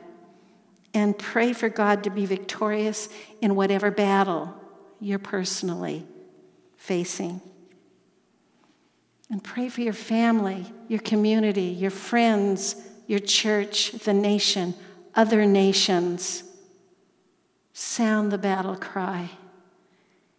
and 0.93 1.17
pray 1.17 1.53
for 1.53 1.69
God 1.69 2.03
to 2.05 2.09
be 2.09 2.25
victorious 2.25 3.09
in 3.41 3.55
whatever 3.55 3.91
battle 3.91 4.53
you're 4.99 5.19
personally 5.19 6.05
facing. 6.77 7.41
And 9.29 9.43
pray 9.43 9.69
for 9.69 9.81
your 9.81 9.93
family, 9.93 10.71
your 10.87 10.99
community, 10.99 11.63
your 11.63 11.91
friends, 11.91 12.75
your 13.07 13.19
church, 13.19 13.91
the 13.91 14.13
nation, 14.13 14.73
other 15.15 15.45
nations. 15.45 16.43
Sound 17.73 18.31
the 18.31 18.37
battle 18.37 18.75
cry. 18.75 19.31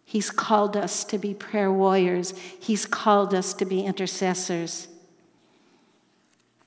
He's 0.09 0.29
called 0.29 0.77
us 0.77 1.03
to 1.03 1.17
be 1.17 1.33
prayer 1.33 1.69
warriors. 1.69 2.33
He's 2.57 2.85
called 2.85 3.33
us 3.33 3.53
to 3.55 3.65
be 3.65 3.81
intercessors. 3.81 4.87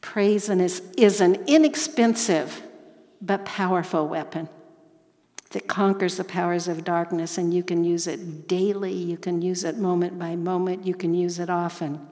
Praise 0.03 0.51
is, 0.51 1.21
an 1.23 1.37
inexpensive 1.47 2.63
but 3.23 3.47
powerful 3.47 4.07
weapon 4.07 4.51
that 5.53 5.67
conquers 5.67 6.19
the 6.19 6.25
powers 6.25 6.69
of 6.69 6.85
darkness, 6.85 7.39
and 7.39 7.55
you 7.55 7.63
can 7.63 7.83
use 7.83 8.07
it 8.07 8.47
daily, 8.47 8.93
you 8.93 9.17
can 9.17 9.41
use 9.41 9.65
it 9.65 9.79
moment 9.79 10.19
by 10.19 10.37
moment, 10.37 10.87
you 10.87 10.95
can 10.95 11.15
use 11.15 11.39
it 11.39 11.49
often. 11.49 12.07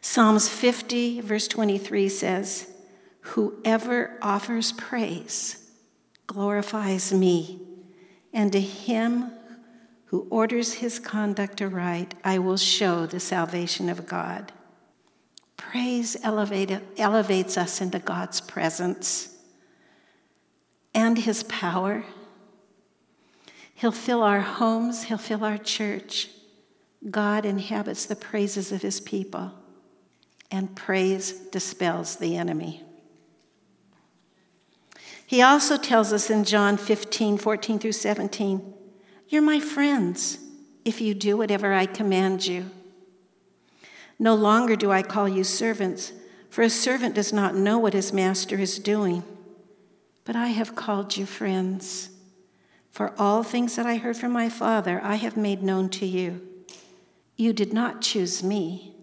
Psalms 0.00 0.48
50, 0.48 1.20
verse 1.20 1.46
23 1.46 2.08
says, 2.08 2.70
Whoever 3.20 4.18
offers 4.22 4.72
praise 4.72 5.68
glorifies 6.26 7.12
me, 7.12 7.60
and 8.32 8.50
to 8.52 8.58
him 8.58 9.30
who 10.12 10.26
orders 10.28 10.74
his 10.74 10.98
conduct 10.98 11.62
aright, 11.62 12.14
I 12.22 12.38
will 12.38 12.58
show 12.58 13.06
the 13.06 13.18
salvation 13.18 13.88
of 13.88 14.06
God. 14.06 14.52
Praise 15.56 16.18
elevates 16.22 17.56
us 17.56 17.80
into 17.80 17.98
God's 17.98 18.42
presence 18.42 19.34
and 20.94 21.16
His 21.16 21.44
power. 21.44 22.04
He'll 23.74 23.90
fill 23.90 24.22
our 24.22 24.42
homes, 24.42 25.04
He'll 25.04 25.16
fill 25.16 25.44
our 25.44 25.56
church. 25.56 26.28
God 27.10 27.46
inhabits 27.46 28.04
the 28.04 28.14
praises 28.14 28.70
of 28.70 28.82
His 28.82 29.00
people, 29.00 29.52
and 30.50 30.76
praise 30.76 31.32
dispels 31.32 32.16
the 32.16 32.36
enemy. 32.36 32.82
He 35.26 35.40
also 35.40 35.78
tells 35.78 36.12
us 36.12 36.28
in 36.28 36.44
John 36.44 36.76
15, 36.76 37.38
14 37.38 37.78
through 37.78 37.92
17, 37.92 38.74
You're 39.32 39.40
my 39.40 39.60
friends 39.60 40.36
if 40.84 41.00
you 41.00 41.14
do 41.14 41.38
whatever 41.38 41.72
I 41.72 41.86
command 41.86 42.46
you. 42.46 42.70
No 44.18 44.34
longer 44.34 44.76
do 44.76 44.92
I 44.92 45.00
call 45.00 45.26
you 45.26 45.42
servants, 45.42 46.12
for 46.50 46.60
a 46.60 46.68
servant 46.68 47.14
does 47.14 47.32
not 47.32 47.54
know 47.54 47.78
what 47.78 47.94
his 47.94 48.12
master 48.12 48.58
is 48.58 48.78
doing. 48.78 49.22
But 50.26 50.36
I 50.36 50.48
have 50.48 50.76
called 50.76 51.16
you 51.16 51.24
friends. 51.24 52.10
For 52.90 53.14
all 53.18 53.42
things 53.42 53.74
that 53.76 53.86
I 53.86 53.96
heard 53.96 54.18
from 54.18 54.32
my 54.32 54.50
Father, 54.50 55.00
I 55.02 55.14
have 55.14 55.38
made 55.38 55.62
known 55.62 55.88
to 55.88 56.04
you. 56.04 56.46
You 57.38 57.54
did 57.54 57.72
not 57.72 58.02
choose 58.02 58.42
me, 58.42 58.94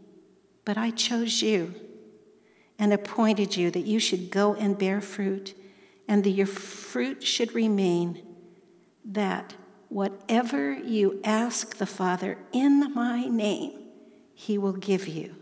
but 0.63 0.77
I 0.77 0.91
chose 0.91 1.41
you 1.41 1.73
and 2.77 2.93
appointed 2.93 3.57
you 3.57 3.71
that 3.71 3.87
you 3.87 3.99
should 3.99 4.29
go 4.29 4.53
and 4.53 4.77
bear 4.77 5.01
fruit, 5.01 5.55
and 6.07 6.23
that 6.23 6.29
your 6.29 6.45
fruit 6.45 7.23
should 7.23 7.55
remain, 7.55 8.21
that 9.03 9.55
whatever 9.89 10.73
you 10.73 11.19
ask 11.23 11.77
the 11.77 11.85
Father 11.85 12.37
in 12.51 12.93
my 12.93 13.25
name, 13.25 13.73
he 14.33 14.57
will 14.57 14.73
give 14.73 15.07
you. 15.07 15.35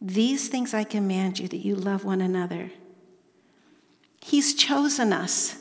These 0.00 0.48
things 0.48 0.72
I 0.72 0.84
command 0.84 1.38
you 1.38 1.48
that 1.48 1.58
you 1.58 1.74
love 1.74 2.04
one 2.04 2.20
another. 2.20 2.70
He's 4.20 4.54
chosen 4.54 5.12
us. 5.12 5.56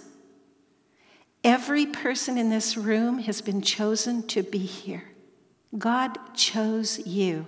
Every 1.44 1.86
person 1.86 2.38
in 2.38 2.50
this 2.50 2.78
room 2.78 3.20
has 3.20 3.42
been 3.42 3.62
chosen 3.62 4.28
to 4.28 4.44
be 4.44 4.60
here. 4.60 5.04
God 5.78 6.18
chose 6.36 7.00
you. 7.06 7.48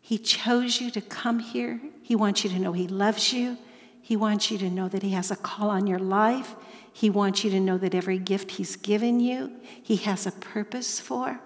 He 0.00 0.18
chose 0.18 0.80
you 0.80 0.90
to 0.92 1.00
come 1.00 1.40
here. 1.40 1.80
He 2.02 2.16
wants 2.16 2.44
you 2.44 2.50
to 2.50 2.58
know 2.58 2.72
He 2.72 2.88
loves 2.88 3.32
you. 3.32 3.58
He 4.06 4.14
wants 4.14 4.52
you 4.52 4.58
to 4.58 4.70
know 4.70 4.86
that 4.86 5.02
He 5.02 5.10
has 5.10 5.32
a 5.32 5.36
call 5.36 5.68
on 5.68 5.88
your 5.88 5.98
life. 5.98 6.54
He 6.92 7.10
wants 7.10 7.42
you 7.42 7.50
to 7.50 7.58
know 7.58 7.76
that 7.76 7.92
every 7.92 8.20
gift 8.20 8.52
He's 8.52 8.76
given 8.76 9.18
you, 9.18 9.50
He 9.82 9.96
has 9.96 10.28
a 10.28 10.30
purpose 10.30 11.00
for. 11.00 11.40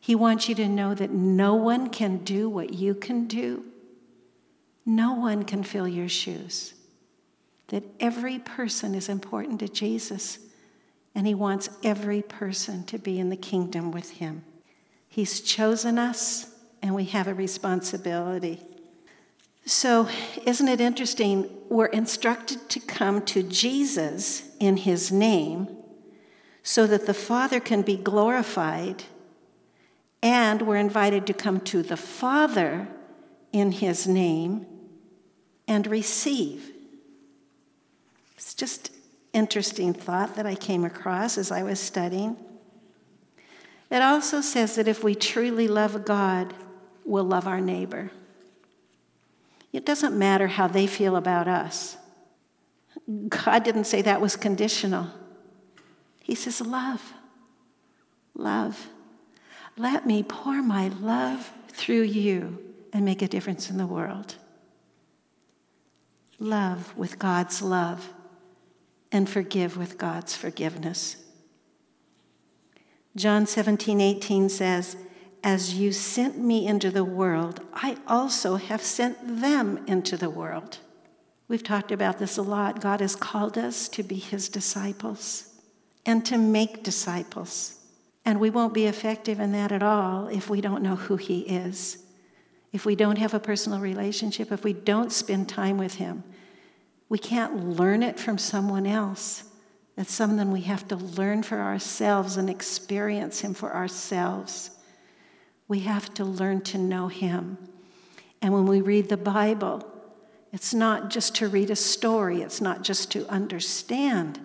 He 0.00 0.14
wants 0.14 0.48
you 0.48 0.54
to 0.54 0.66
know 0.66 0.94
that 0.94 1.10
no 1.10 1.56
one 1.56 1.90
can 1.90 2.24
do 2.24 2.48
what 2.48 2.72
you 2.72 2.94
can 2.94 3.26
do. 3.26 3.66
No 4.86 5.12
one 5.12 5.44
can 5.44 5.62
fill 5.62 5.86
your 5.86 6.08
shoes 6.08 6.72
that 7.66 7.84
every 8.00 8.38
person 8.38 8.94
is 8.94 9.10
important 9.10 9.60
to 9.60 9.68
Jesus, 9.68 10.38
and 11.14 11.26
He 11.26 11.34
wants 11.34 11.68
every 11.84 12.22
person 12.22 12.84
to 12.84 12.96
be 12.96 13.20
in 13.20 13.28
the 13.28 13.36
kingdom 13.36 13.92
with 13.92 14.12
Him. 14.12 14.44
He's 15.08 15.42
chosen 15.42 15.98
us, 15.98 16.54
and 16.80 16.94
we 16.94 17.04
have 17.04 17.28
a 17.28 17.34
responsibility. 17.34 18.62
So, 19.64 20.08
isn't 20.44 20.68
it 20.68 20.80
interesting? 20.80 21.48
We're 21.68 21.86
instructed 21.86 22.68
to 22.70 22.80
come 22.80 23.22
to 23.26 23.42
Jesus 23.42 24.42
in 24.58 24.78
His 24.78 25.12
name 25.12 25.68
so 26.62 26.86
that 26.86 27.06
the 27.06 27.14
Father 27.14 27.60
can 27.60 27.82
be 27.82 27.96
glorified, 27.96 29.04
and 30.22 30.62
we're 30.62 30.76
invited 30.76 31.26
to 31.26 31.34
come 31.34 31.60
to 31.60 31.82
the 31.82 31.96
Father 31.96 32.88
in 33.52 33.72
His 33.72 34.06
name 34.06 34.66
and 35.68 35.86
receive. 35.86 36.72
It's 38.36 38.54
just 38.54 38.92
interesting 39.32 39.92
thought 39.92 40.36
that 40.36 40.46
I 40.46 40.54
came 40.54 40.84
across 40.84 41.38
as 41.38 41.52
I 41.52 41.62
was 41.62 41.78
studying. 41.78 42.36
It 43.90 44.02
also 44.02 44.40
says 44.40 44.76
that 44.76 44.88
if 44.88 45.02
we 45.02 45.14
truly 45.14 45.68
love 45.68 46.04
God, 46.04 46.54
we'll 47.04 47.24
love 47.24 47.46
our 47.46 47.60
neighbor. 47.60 48.10
It 49.72 49.86
doesn't 49.86 50.18
matter 50.18 50.48
how 50.48 50.66
they 50.66 50.86
feel 50.86 51.16
about 51.16 51.48
us. 51.48 51.96
God 53.28 53.62
didn't 53.62 53.84
say 53.84 54.02
that 54.02 54.20
was 54.20 54.36
conditional. 54.36 55.08
He 56.20 56.34
says, 56.34 56.60
Love, 56.60 57.12
love. 58.34 58.88
Let 59.76 60.06
me 60.06 60.22
pour 60.22 60.62
my 60.62 60.88
love 60.88 61.52
through 61.68 62.02
you 62.02 62.58
and 62.92 63.04
make 63.04 63.22
a 63.22 63.28
difference 63.28 63.70
in 63.70 63.78
the 63.78 63.86
world. 63.86 64.34
Love 66.38 66.96
with 66.96 67.18
God's 67.18 67.62
love 67.62 68.12
and 69.12 69.28
forgive 69.28 69.76
with 69.76 69.98
God's 69.98 70.36
forgiveness. 70.36 71.16
John 73.16 73.46
17, 73.46 74.00
18 74.00 74.48
says, 74.48 74.96
As 75.42 75.74
you 75.74 75.92
sent 75.92 76.38
me 76.38 76.66
into 76.66 76.90
the 76.90 77.04
world, 77.04 77.60
I 77.72 77.96
also 78.06 78.56
have 78.56 78.82
sent 78.82 79.40
them 79.40 79.82
into 79.86 80.16
the 80.16 80.30
world. 80.30 80.78
We've 81.48 81.62
talked 81.62 81.90
about 81.92 82.18
this 82.18 82.36
a 82.36 82.42
lot. 82.42 82.80
God 82.80 83.00
has 83.00 83.16
called 83.16 83.56
us 83.56 83.88
to 83.90 84.02
be 84.02 84.16
his 84.16 84.48
disciples 84.48 85.52
and 86.04 86.24
to 86.26 86.38
make 86.38 86.82
disciples. 86.82 87.78
And 88.24 88.38
we 88.38 88.50
won't 88.50 88.74
be 88.74 88.86
effective 88.86 89.40
in 89.40 89.52
that 89.52 89.72
at 89.72 89.82
all 89.82 90.28
if 90.28 90.50
we 90.50 90.60
don't 90.60 90.82
know 90.82 90.96
who 90.96 91.16
he 91.16 91.40
is, 91.40 92.04
if 92.72 92.84
we 92.84 92.94
don't 92.94 93.18
have 93.18 93.34
a 93.34 93.40
personal 93.40 93.80
relationship, 93.80 94.52
if 94.52 94.62
we 94.62 94.74
don't 94.74 95.10
spend 95.10 95.48
time 95.48 95.78
with 95.78 95.94
him, 95.94 96.22
we 97.08 97.18
can't 97.18 97.76
learn 97.76 98.02
it 98.02 98.20
from 98.20 98.38
someone 98.38 98.86
else. 98.86 99.44
It's 99.96 100.14
something 100.14 100.50
we 100.50 100.62
have 100.62 100.88
to 100.88 100.96
learn 100.96 101.42
for 101.42 101.58
ourselves 101.60 102.38
and 102.38 102.48
experience 102.48 103.40
Him 103.40 103.52
for 103.52 103.74
ourselves. 103.74 104.70
We 105.70 105.78
have 105.80 106.12
to 106.14 106.24
learn 106.24 106.62
to 106.62 106.78
know 106.78 107.06
Him. 107.06 107.56
And 108.42 108.52
when 108.52 108.66
we 108.66 108.80
read 108.80 109.08
the 109.08 109.16
Bible, 109.16 109.86
it's 110.52 110.74
not 110.74 111.10
just 111.10 111.36
to 111.36 111.46
read 111.46 111.70
a 111.70 111.76
story, 111.76 112.42
it's 112.42 112.60
not 112.60 112.82
just 112.82 113.12
to 113.12 113.24
understand, 113.28 114.40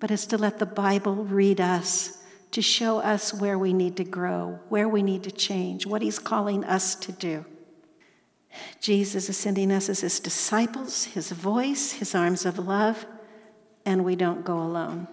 but 0.00 0.10
it's 0.10 0.26
to 0.26 0.36
let 0.36 0.58
the 0.58 0.66
Bible 0.66 1.14
read 1.14 1.60
us, 1.60 2.20
to 2.50 2.60
show 2.60 2.98
us 2.98 3.32
where 3.32 3.56
we 3.56 3.72
need 3.72 3.96
to 3.98 4.02
grow, 4.02 4.58
where 4.68 4.88
we 4.88 5.04
need 5.04 5.22
to 5.22 5.30
change, 5.30 5.86
what 5.86 6.02
He's 6.02 6.18
calling 6.18 6.64
us 6.64 6.96
to 6.96 7.12
do. 7.12 7.44
Jesus 8.80 9.28
is 9.28 9.36
sending 9.36 9.70
us 9.70 9.88
as 9.88 10.00
his 10.00 10.18
disciples, 10.18 11.04
his 11.04 11.30
voice, 11.30 11.92
his 11.92 12.12
arms 12.12 12.44
of 12.44 12.58
love, 12.58 13.06
and 13.84 14.04
we 14.04 14.16
don't 14.16 14.44
go 14.44 14.58
alone. 14.58 15.06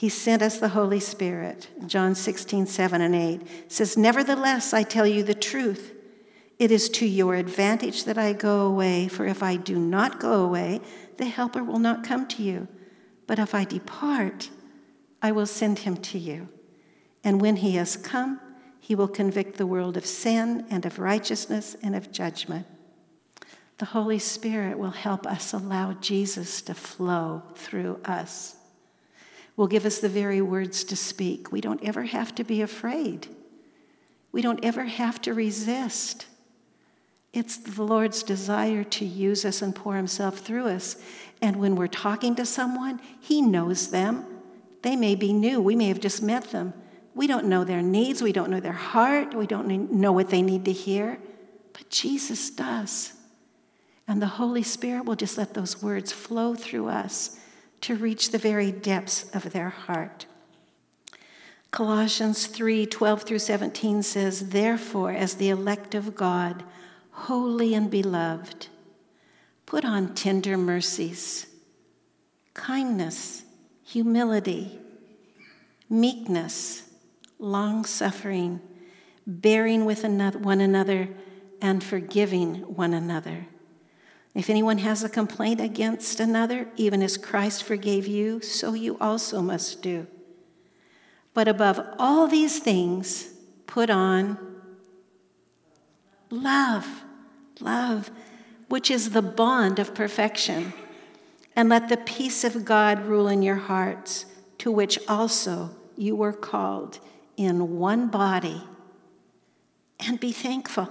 He 0.00 0.08
sent 0.08 0.40
us 0.40 0.56
the 0.56 0.70
Holy 0.70 0.98
Spirit. 0.98 1.68
John 1.86 2.14
16, 2.14 2.64
7 2.64 3.02
and 3.02 3.14
8 3.14 3.70
says, 3.70 3.98
Nevertheless, 3.98 4.72
I 4.72 4.82
tell 4.82 5.06
you 5.06 5.22
the 5.22 5.34
truth. 5.34 5.92
It 6.58 6.70
is 6.70 6.88
to 6.88 7.06
your 7.06 7.34
advantage 7.34 8.04
that 8.04 8.16
I 8.16 8.32
go 8.32 8.62
away, 8.62 9.08
for 9.08 9.26
if 9.26 9.42
I 9.42 9.56
do 9.56 9.78
not 9.78 10.18
go 10.18 10.42
away, 10.42 10.80
the 11.18 11.26
Helper 11.26 11.62
will 11.62 11.78
not 11.78 12.02
come 12.02 12.26
to 12.28 12.42
you. 12.42 12.66
But 13.26 13.38
if 13.38 13.54
I 13.54 13.64
depart, 13.64 14.48
I 15.20 15.32
will 15.32 15.44
send 15.44 15.80
him 15.80 15.98
to 15.98 16.18
you. 16.18 16.48
And 17.22 17.38
when 17.38 17.56
he 17.56 17.72
has 17.72 17.98
come, 17.98 18.40
he 18.80 18.94
will 18.94 19.06
convict 19.06 19.58
the 19.58 19.66
world 19.66 19.98
of 19.98 20.06
sin 20.06 20.64
and 20.70 20.86
of 20.86 20.98
righteousness 20.98 21.76
and 21.82 21.94
of 21.94 22.10
judgment. 22.10 22.66
The 23.76 23.84
Holy 23.84 24.18
Spirit 24.18 24.78
will 24.78 24.92
help 24.92 25.26
us 25.26 25.52
allow 25.52 25.92
Jesus 25.92 26.62
to 26.62 26.74
flow 26.74 27.42
through 27.54 28.00
us. 28.06 28.56
Will 29.60 29.66
give 29.66 29.84
us 29.84 29.98
the 29.98 30.08
very 30.08 30.40
words 30.40 30.84
to 30.84 30.96
speak. 30.96 31.52
We 31.52 31.60
don't 31.60 31.84
ever 31.84 32.04
have 32.04 32.34
to 32.36 32.44
be 32.44 32.62
afraid. 32.62 33.26
We 34.32 34.40
don't 34.40 34.64
ever 34.64 34.84
have 34.84 35.20
to 35.20 35.34
resist. 35.34 36.24
It's 37.34 37.58
the 37.58 37.82
Lord's 37.82 38.22
desire 38.22 38.84
to 38.84 39.04
use 39.04 39.44
us 39.44 39.60
and 39.60 39.76
pour 39.76 39.96
Himself 39.96 40.38
through 40.38 40.68
us. 40.68 40.96
And 41.42 41.56
when 41.56 41.76
we're 41.76 41.88
talking 41.88 42.34
to 42.36 42.46
someone, 42.46 43.02
He 43.20 43.42
knows 43.42 43.90
them. 43.90 44.24
They 44.80 44.96
may 44.96 45.14
be 45.14 45.30
new, 45.30 45.60
we 45.60 45.76
may 45.76 45.88
have 45.88 46.00
just 46.00 46.22
met 46.22 46.44
them. 46.52 46.72
We 47.14 47.26
don't 47.26 47.44
know 47.44 47.62
their 47.62 47.82
needs, 47.82 48.22
we 48.22 48.32
don't 48.32 48.48
know 48.48 48.60
their 48.60 48.72
heart, 48.72 49.34
we 49.34 49.46
don't 49.46 49.92
know 49.92 50.12
what 50.12 50.30
they 50.30 50.40
need 50.40 50.64
to 50.64 50.72
hear, 50.72 51.18
but 51.74 51.90
Jesus 51.90 52.48
does. 52.48 53.12
And 54.08 54.22
the 54.22 54.26
Holy 54.26 54.62
Spirit 54.62 55.04
will 55.04 55.16
just 55.16 55.36
let 55.36 55.52
those 55.52 55.82
words 55.82 56.12
flow 56.12 56.54
through 56.54 56.88
us 56.88 57.36
to 57.82 57.96
reach 57.96 58.30
the 58.30 58.38
very 58.38 58.70
depths 58.72 59.24
of 59.34 59.52
their 59.52 59.70
heart. 59.70 60.26
Colossians 61.70 62.46
3 62.46 62.86
12 62.86 63.22
through 63.22 63.38
17 63.38 64.02
says, 64.02 64.50
Therefore, 64.50 65.12
as 65.12 65.34
the 65.34 65.50
elect 65.50 65.94
of 65.94 66.14
God, 66.14 66.64
holy 67.10 67.74
and 67.74 67.90
beloved, 67.90 68.66
put 69.66 69.84
on 69.84 70.14
tender 70.14 70.56
mercies, 70.56 71.46
kindness, 72.54 73.44
humility, 73.82 74.78
meekness 75.88 76.90
long 77.40 77.84
suffering, 77.84 78.60
bearing 79.26 79.84
with 79.84 80.04
one 80.04 80.60
another, 80.60 81.08
and 81.60 81.82
forgiving 81.82 82.56
one 82.76 82.94
another. 82.94 83.46
If 84.34 84.48
anyone 84.48 84.78
has 84.78 85.02
a 85.02 85.08
complaint 85.08 85.60
against 85.60 86.20
another, 86.20 86.68
even 86.76 87.02
as 87.02 87.16
Christ 87.16 87.64
forgave 87.64 88.06
you, 88.06 88.40
so 88.40 88.74
you 88.74 88.96
also 89.00 89.42
must 89.42 89.82
do. 89.82 90.06
But 91.34 91.48
above 91.48 91.80
all 91.98 92.26
these 92.26 92.58
things, 92.58 93.30
put 93.66 93.90
on 93.90 94.38
love, 96.30 96.86
love, 97.58 98.10
which 98.68 98.90
is 98.90 99.10
the 99.10 99.22
bond 99.22 99.78
of 99.78 99.94
perfection. 99.94 100.72
And 101.56 101.68
let 101.68 101.88
the 101.88 101.96
peace 101.96 102.44
of 102.44 102.64
God 102.64 103.04
rule 103.06 103.26
in 103.26 103.42
your 103.42 103.56
hearts, 103.56 104.26
to 104.58 104.70
which 104.70 104.98
also 105.08 105.70
you 105.96 106.14
were 106.14 106.32
called 106.32 107.00
in 107.36 107.78
one 107.78 108.06
body, 108.06 108.62
and 109.98 110.20
be 110.20 110.30
thankful. 110.30 110.88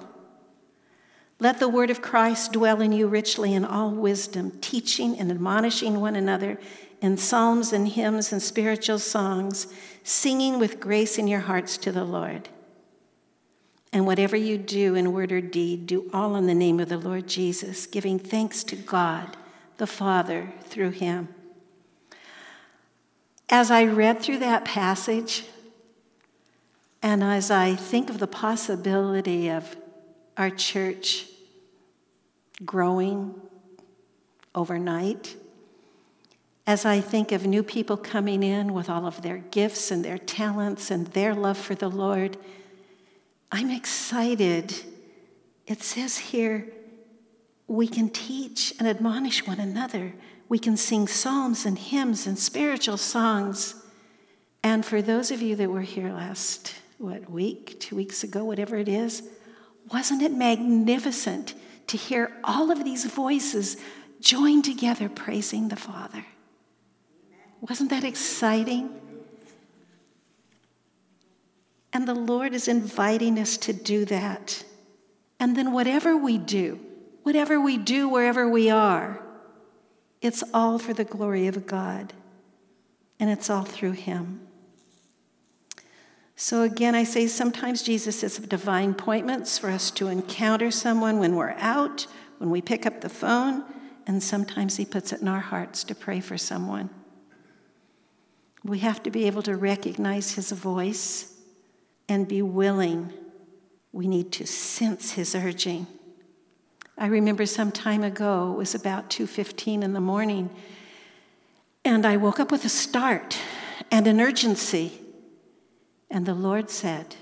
Let 1.39 1.60
the 1.60 1.69
word 1.69 1.89
of 1.89 2.02
Christ 2.02 2.52
dwell 2.52 2.82
in 2.82 2.91
you 2.91 3.08
richly 3.08 3.54
in 3.54 3.63
all 3.63 3.91
wisdom, 3.91 4.52
teaching 4.60 5.17
and 5.17 5.32
admonishing 5.32 6.02
one 6.02 6.17
another 6.17 6.60
in 7.02 7.15
psalms 7.15 7.71
and 7.71 7.88
hymns 7.88 8.34
and 8.34 8.41
spiritual 8.41 8.99
songs, 8.99 9.67
singing 10.04 10.60
with 10.60 10.82
grace 10.82 11.17
in 11.17 11.28
your 11.28 11.39
hearts 11.39 11.78
to 11.78 11.93
the 11.93 12.04
Lord. 12.04 12.49
And 13.93 14.06
whatever 14.06 14.36
you 14.36 14.58
do 14.58 14.95
in 14.95 15.13
word 15.13 15.32
or 15.32 15.39
deed, 15.39 15.88
do 15.88 16.10
all 16.13 16.36
in 16.36 16.45
the 16.45 16.54
name 16.54 16.80
of 16.80 16.89
the 16.89 16.97
Lord 16.97 17.28
Jesus, 17.28 17.86
giving 17.86 18.19
thanks 18.19 18.63
to 18.65 18.75
God 18.75 19.38
the 19.78 19.88
Father 19.88 20.54
through 20.65 20.91
him. 20.91 21.30
As 23.49 23.71
I 23.71 23.86
read 23.86 24.19
through 24.19 24.39
that 24.39 24.65
passage, 24.65 25.45
and 27.02 27.23
as 27.23 27.49
I 27.49 27.75
think 27.75 28.10
of 28.10 28.19
the 28.19 28.28
possibility 28.28 29.47
of 29.47 29.75
our 30.39 30.49
church 30.49 31.25
growing 32.63 33.36
overnight, 34.56 35.36
as 36.65 36.86
I 36.86 37.02
think 37.02 37.34
of 37.34 37.45
new 37.45 37.62
people 37.62 37.97
coming 37.97 38.41
in 38.41 38.73
with 38.73 38.89
all 38.89 39.06
of 39.06 39.21
their 39.21 39.39
gifts 39.39 39.91
and 39.91 40.04
their 40.04 40.17
talents 40.17 40.91
and 40.91 41.08
their 41.08 41.36
love 41.36 41.58
for 41.58 41.75
the 41.75 41.89
Lord, 41.89 42.38
I'm 43.52 43.69
excited. 43.69 44.73
It 45.67 45.84
says 45.84 46.17
here, 46.17 46.67
we 47.67 47.88
can 47.88 48.10
teach 48.10 48.73
and 48.80 48.88
admonish 48.88 49.45
one 49.45 49.60
another. 49.60 50.13
We 50.47 50.58
can 50.58 50.78
sing 50.78 51.10
psalms 51.10 51.65
and 51.65 51.78
hymns 51.78 52.25
and 52.25 52.39
spiritual 52.39 52.97
songs. 52.97 53.75
And 54.63 54.86
for 54.86 55.02
those 55.02 55.32
of 55.32 55.41
you 55.41 55.58
that 55.58 55.69
were 55.69 55.82
here 55.82 56.13
last 56.13 56.75
what, 56.97 57.30
week, 57.30 57.78
two 57.82 57.97
weeks 57.97 58.23
ago, 58.23 58.45
whatever 58.45 58.78
it 58.78 58.88
is, 58.88 59.23
wasn't 59.91 60.21
it 60.21 60.32
magnificent 60.32 61.54
to 61.88 61.97
hear 61.97 62.32
all 62.43 62.71
of 62.71 62.84
these 62.84 63.06
voices 63.06 63.78
join 64.21 64.62
together 64.62 65.10
praising 65.10 65.69
the 65.69 65.75
Father? 65.75 66.25
Wasn't 67.62 67.89
that 67.89 68.04
exciting? 68.04 68.89
And 71.91 72.08
the 72.08 72.13
Lord 72.13 72.54
is 72.54 72.67
inviting 72.67 73.39
us 73.39 73.58
to 73.58 73.73
do 73.73 74.06
that. 74.06 74.63
And 75.39 75.56
then, 75.56 75.71
whatever 75.71 76.15
we 76.15 76.38
do, 76.38 76.80
whatever 77.23 77.60
we 77.60 77.78
do 77.78 78.08
wherever 78.08 78.47
we 78.47 78.69
are, 78.69 79.21
it's 80.21 80.43
all 80.54 80.78
for 80.78 80.93
the 80.93 81.04
glory 81.06 81.47
of 81.47 81.65
God. 81.65 82.13
And 83.19 83.30
it's 83.30 83.49
all 83.49 83.63
through 83.63 83.93
Him. 83.93 84.48
So, 86.41 86.62
again, 86.62 86.95
I 86.95 87.04
say 87.04 87.28
sometimes 87.28 87.84
Jesus 87.84 88.21
sets 88.21 88.38
divine 88.38 88.91
appointments 88.91 89.58
for 89.58 89.69
us 89.69 89.91
to 89.91 90.08
encounter 90.08 90.71
someone 90.71 91.19
when 91.19 91.36
we're 91.36 91.54
out, 91.58 92.08
when 92.38 92.49
we 92.49 92.62
pick 92.62 92.86
up 92.86 93.02
the 93.02 93.10
phone, 93.10 93.65
and 94.08 94.23
sometimes 94.23 94.78
He 94.78 94.86
puts 94.86 95.12
it 95.12 95.19
in 95.19 95.28
our 95.28 95.41
hearts 95.41 95.84
to 95.84 95.93
pray 95.93 96.21
for 96.21 96.38
someone. 96.38 96.91
We 98.63 98.80
have 98.80 99.04
to 99.04 99.12
be 99.12 99.28
able 99.28 99.41
to 99.41 99.58
recognize 99.58 100.32
His 100.32 100.54
voice 100.54 101.34
and 102.08 102.25
be 102.25 102.41
willing. 102.41 103.12
We 103.91 104.08
need 104.08 104.32
to 104.32 104.47
sense 104.47 105.12
His 105.12 105.36
urging. 105.36 105.88
I 106.97 107.08
remember 107.08 107.45
some 107.45 107.69
time 107.69 108.02
ago, 108.02 108.54
it 108.54 108.58
was 108.58 108.73
about 108.73 109.10
2:15 109.10 109.84
in 109.84 109.91
the 109.91 109.99
morning, 109.99 110.52
and 111.84 112.06
I 112.06 112.15
woke 112.15 112.39
up 112.39 112.49
with 112.49 112.63
a 112.63 112.69
start 112.69 113.38
and 113.91 114.08
an 114.08 114.21
urgency. 114.21 114.98
And 116.09 116.25
the 116.25 116.33
Lord 116.33 116.69
said, 116.69 117.15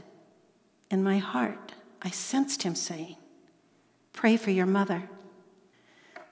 in 0.89 1.03
my 1.03 1.17
heart, 1.17 1.73
I 2.01 2.09
sensed 2.09 2.63
him 2.63 2.75
saying, 2.75 3.17
Pray 4.13 4.37
for 4.37 4.51
your 4.51 4.65
mother. 4.65 5.09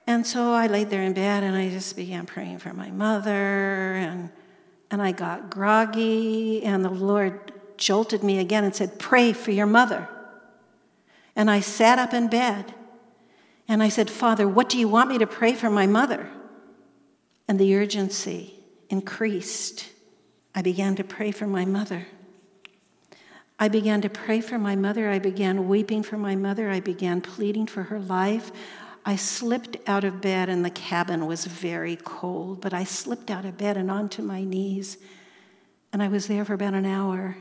And 0.06 0.26
so 0.26 0.52
I 0.52 0.66
laid 0.66 0.90
there 0.90 1.02
in 1.02 1.12
bed 1.12 1.42
and 1.42 1.56
I 1.56 1.68
just 1.68 1.94
began 1.96 2.26
praying 2.26 2.58
for 2.58 2.72
my 2.72 2.90
mother. 2.90 3.30
And, 3.94 4.30
and 4.90 5.02
I 5.02 5.12
got 5.12 5.50
groggy, 5.50 6.62
and 6.62 6.84
the 6.84 6.90
Lord 6.90 7.52
jolted 7.76 8.22
me 8.22 8.38
again 8.38 8.64
and 8.64 8.74
said, 8.74 8.98
Pray 8.98 9.32
for 9.32 9.50
your 9.50 9.66
mother. 9.66 10.08
And 11.34 11.50
I 11.50 11.60
sat 11.60 11.98
up 11.98 12.14
in 12.14 12.28
bed 12.28 12.74
and 13.68 13.82
I 13.82 13.88
said, 13.88 14.08
Father, 14.08 14.48
what 14.48 14.68
do 14.68 14.78
you 14.78 14.88
want 14.88 15.10
me 15.10 15.18
to 15.18 15.26
pray 15.26 15.52
for 15.52 15.68
my 15.68 15.86
mother? 15.86 16.30
And 17.46 17.58
the 17.58 17.76
urgency 17.76 18.54
increased. 18.88 19.88
I 20.54 20.62
began 20.62 20.96
to 20.96 21.04
pray 21.04 21.30
for 21.30 21.46
my 21.46 21.64
mother. 21.64 22.06
I 23.58 23.68
began 23.68 24.02
to 24.02 24.10
pray 24.10 24.40
for 24.40 24.58
my 24.58 24.76
mother. 24.76 25.08
I 25.08 25.18
began 25.18 25.68
weeping 25.68 26.02
for 26.02 26.18
my 26.18 26.36
mother. 26.36 26.68
I 26.70 26.80
began 26.80 27.20
pleading 27.20 27.66
for 27.66 27.84
her 27.84 27.98
life. 27.98 28.52
I 29.04 29.16
slipped 29.16 29.76
out 29.86 30.04
of 30.04 30.20
bed, 30.20 30.48
and 30.48 30.64
the 30.64 30.70
cabin 30.70 31.26
was 31.26 31.46
very 31.46 31.96
cold, 31.96 32.60
but 32.60 32.74
I 32.74 32.84
slipped 32.84 33.30
out 33.30 33.44
of 33.44 33.56
bed 33.56 33.76
and 33.76 33.90
onto 33.90 34.20
my 34.20 34.44
knees. 34.44 34.98
And 35.92 36.02
I 36.02 36.08
was 36.08 36.26
there 36.26 36.44
for 36.44 36.54
about 36.54 36.74
an 36.74 36.84
hour, 36.84 37.36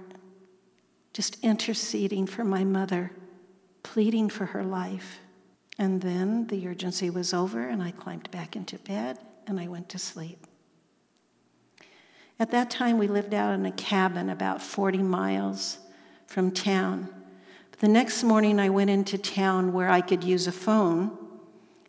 just 1.12 1.44
interceding 1.44 2.28
for 2.28 2.44
my 2.44 2.64
mother, 2.64 3.12
pleading 3.84 4.30
for 4.30 4.46
her 4.46 4.64
life. 4.64 5.20
And 5.78 6.02
then 6.02 6.48
the 6.48 6.66
urgency 6.68 7.10
was 7.10 7.34
over, 7.34 7.68
and 7.68 7.84
I 7.84 7.92
climbed 7.92 8.32
back 8.32 8.56
into 8.56 8.78
bed 8.80 9.18
and 9.48 9.60
I 9.60 9.68
went 9.68 9.90
to 9.90 10.00
sleep. 10.00 10.48
At 12.40 12.52
that 12.52 12.70
time, 12.70 12.98
we 12.98 13.08
lived 13.08 13.34
out 13.34 13.54
in 13.54 13.66
a 13.66 13.72
cabin 13.72 14.30
about 14.30 14.62
40 14.62 15.00
miles 15.00 15.78
from 16.36 16.52
town. 16.52 17.08
But 17.72 17.80
the 17.80 17.88
next 17.88 18.22
morning, 18.22 18.60
I 18.60 18.68
went 18.68 18.90
into 18.90 19.18
town 19.18 19.72
where 19.72 19.90
I 19.90 20.02
could 20.02 20.22
use 20.22 20.48
a 20.48 20.52
phone 20.52 21.18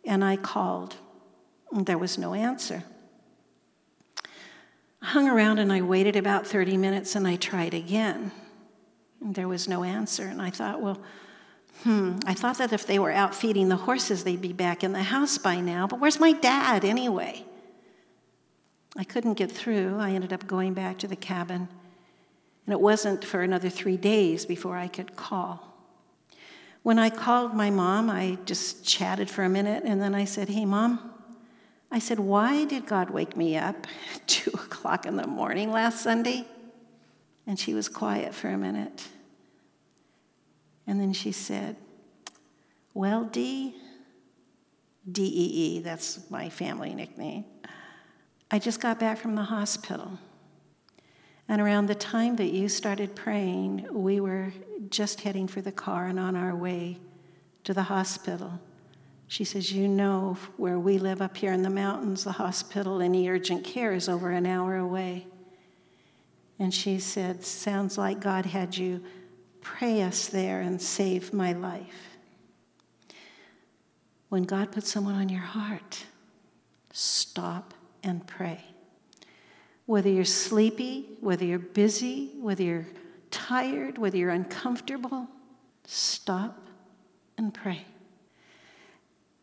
and 0.05 0.23
I 0.23 0.37
called. 0.37 0.95
There 1.73 1.97
was 1.97 2.17
no 2.17 2.33
answer. 2.33 2.81
I 5.01 5.05
hung 5.07 5.27
around 5.27 5.59
and 5.59 5.73
I 5.73 5.81
waited 5.81 6.15
about 6.15 6.47
30 6.47 6.77
minutes 6.77 7.13
and 7.13 7.27
I 7.27 7.35
tried 7.35 7.73
again. 7.73 8.31
And 9.19 9.35
there 9.35 9.49
was 9.49 9.67
no 9.67 9.83
answer. 9.83 10.23
And 10.23 10.41
I 10.41 10.49
thought, 10.49 10.81
well, 10.81 11.01
hmm, 11.83 12.19
I 12.25 12.33
thought 12.33 12.57
that 12.59 12.71
if 12.71 12.87
they 12.87 12.99
were 12.99 13.11
out 13.11 13.35
feeding 13.35 13.67
the 13.67 13.75
horses, 13.75 14.23
they'd 14.23 14.41
be 14.41 14.53
back 14.53 14.81
in 14.81 14.93
the 14.93 15.03
house 15.03 15.37
by 15.37 15.59
now. 15.59 15.87
But 15.87 15.99
where's 15.99 16.21
my 16.21 16.31
dad 16.31 16.85
anyway? 16.85 17.43
I 18.95 19.03
couldn't 19.03 19.33
get 19.33 19.51
through. 19.51 19.97
I 19.99 20.11
ended 20.11 20.31
up 20.31 20.47
going 20.47 20.73
back 20.73 20.99
to 20.99 21.07
the 21.09 21.17
cabin. 21.17 21.67
And 22.67 22.73
it 22.73 22.81
wasn't 22.81 23.23
for 23.23 23.41
another 23.41 23.69
three 23.69 23.95
days 23.95 24.45
before 24.45 24.75
I 24.75 24.89
could 24.89 25.15
call. 25.15 25.73
When 26.83 26.99
I 26.99 27.09
called 27.09 27.53
my 27.53 27.69
mom, 27.69 28.09
I 28.09 28.37
just 28.45 28.85
chatted 28.85 29.29
for 29.29 29.43
a 29.43 29.49
minute 29.49 29.83
and 29.85 30.01
then 30.01 30.13
I 30.13 30.25
said, 30.25 30.49
Hey, 30.49 30.65
mom, 30.65 31.13
I 31.89 31.99
said, 31.99 32.19
Why 32.19 32.65
did 32.65 32.85
God 32.85 33.09
wake 33.09 33.37
me 33.37 33.57
up 33.57 33.87
at 34.13 34.27
two 34.27 34.51
o'clock 34.51 35.05
in 35.05 35.15
the 35.15 35.25
morning 35.25 35.71
last 35.71 36.01
Sunday? 36.01 36.45
And 37.45 37.57
she 37.57 37.73
was 37.73 37.87
quiet 37.87 38.35
for 38.35 38.49
a 38.49 38.57
minute. 38.57 39.07
And 40.85 40.99
then 40.99 41.13
she 41.13 41.31
said, 41.31 41.77
Well, 42.93 43.23
D, 43.23 43.75
D 45.09 45.23
E 45.23 45.77
E, 45.77 45.79
that's 45.79 46.29
my 46.29 46.49
family 46.49 46.93
nickname. 46.93 47.45
I 48.51 48.59
just 48.59 48.81
got 48.81 48.99
back 48.99 49.19
from 49.19 49.35
the 49.35 49.43
hospital. 49.43 50.19
And 51.49 51.61
around 51.61 51.85
the 51.85 51.95
time 51.95 52.35
that 52.37 52.51
you 52.51 52.67
started 52.67 53.15
praying, 53.15 53.87
we 53.91 54.19
were 54.19 54.53
just 54.89 55.21
heading 55.21 55.47
for 55.47 55.61
the 55.61 55.71
car 55.71 56.07
and 56.07 56.19
on 56.19 56.35
our 56.35 56.55
way 56.55 56.97
to 57.63 57.73
the 57.73 57.83
hospital. 57.83 58.59
She 59.27 59.43
says, 59.43 59.71
You 59.71 59.87
know, 59.87 60.37
where 60.57 60.79
we 60.79 60.97
live 60.97 61.21
up 61.21 61.37
here 61.37 61.53
in 61.53 61.61
the 61.61 61.69
mountains, 61.69 62.23
the 62.23 62.33
hospital, 62.33 63.01
any 63.01 63.29
urgent 63.29 63.63
care 63.63 63.93
is 63.93 64.09
over 64.09 64.31
an 64.31 64.45
hour 64.45 64.75
away. 64.75 65.27
And 66.59 66.73
she 66.73 66.99
said, 66.99 67.43
Sounds 67.43 67.97
like 67.97 68.19
God 68.19 68.45
had 68.45 68.75
you 68.75 69.03
pray 69.61 70.01
us 70.01 70.27
there 70.27 70.61
and 70.61 70.81
save 70.81 71.33
my 71.33 71.53
life. 71.53 72.17
When 74.29 74.43
God 74.43 74.71
puts 74.71 74.91
someone 74.91 75.15
on 75.15 75.29
your 75.29 75.41
heart, 75.41 76.05
stop 76.91 77.73
and 78.03 78.25
pray. 78.25 78.63
Whether 79.87 80.09
you're 80.09 80.25
sleepy, 80.25 81.17
whether 81.21 81.43
you're 81.43 81.57
busy, 81.57 82.33
whether 82.39 82.61
you're 82.61 82.87
tired, 83.31 83.97
whether 83.97 84.17
you're 84.17 84.29
uncomfortable, 84.29 85.27
stop 85.85 86.67
and 87.37 87.53
pray. 87.53 87.85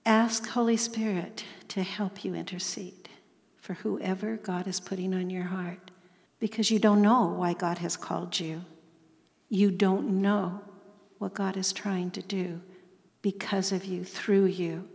Ask 0.07 0.47
Holy 0.49 0.77
Spirit 0.77 1.45
to 1.69 1.83
help 1.83 2.25
you 2.25 2.35
intercede 2.35 3.09
for 3.57 3.75
whoever 3.75 4.37
God 4.37 4.67
is 4.69 4.79
putting 4.81 5.15
on 5.15 5.31
your 5.31 5.45
heart 5.45 5.91
because 6.39 6.71
you 6.71 6.79
don't 6.79 7.01
know 7.01 7.25
why 7.25 7.55
God 7.55 7.79
has 7.79 7.97
called 7.97 8.39
you. 8.39 8.63
You 9.49 9.71
don't 9.71 10.21
know 10.21 10.61
what 11.19 11.33
God 11.33 11.57
is 11.57 11.73
trying 11.73 12.11
to 12.13 12.23
do 12.23 12.61
because 13.23 13.73
of 13.73 13.87
you, 13.87 14.05
through 14.05 14.47
you. 14.47 14.87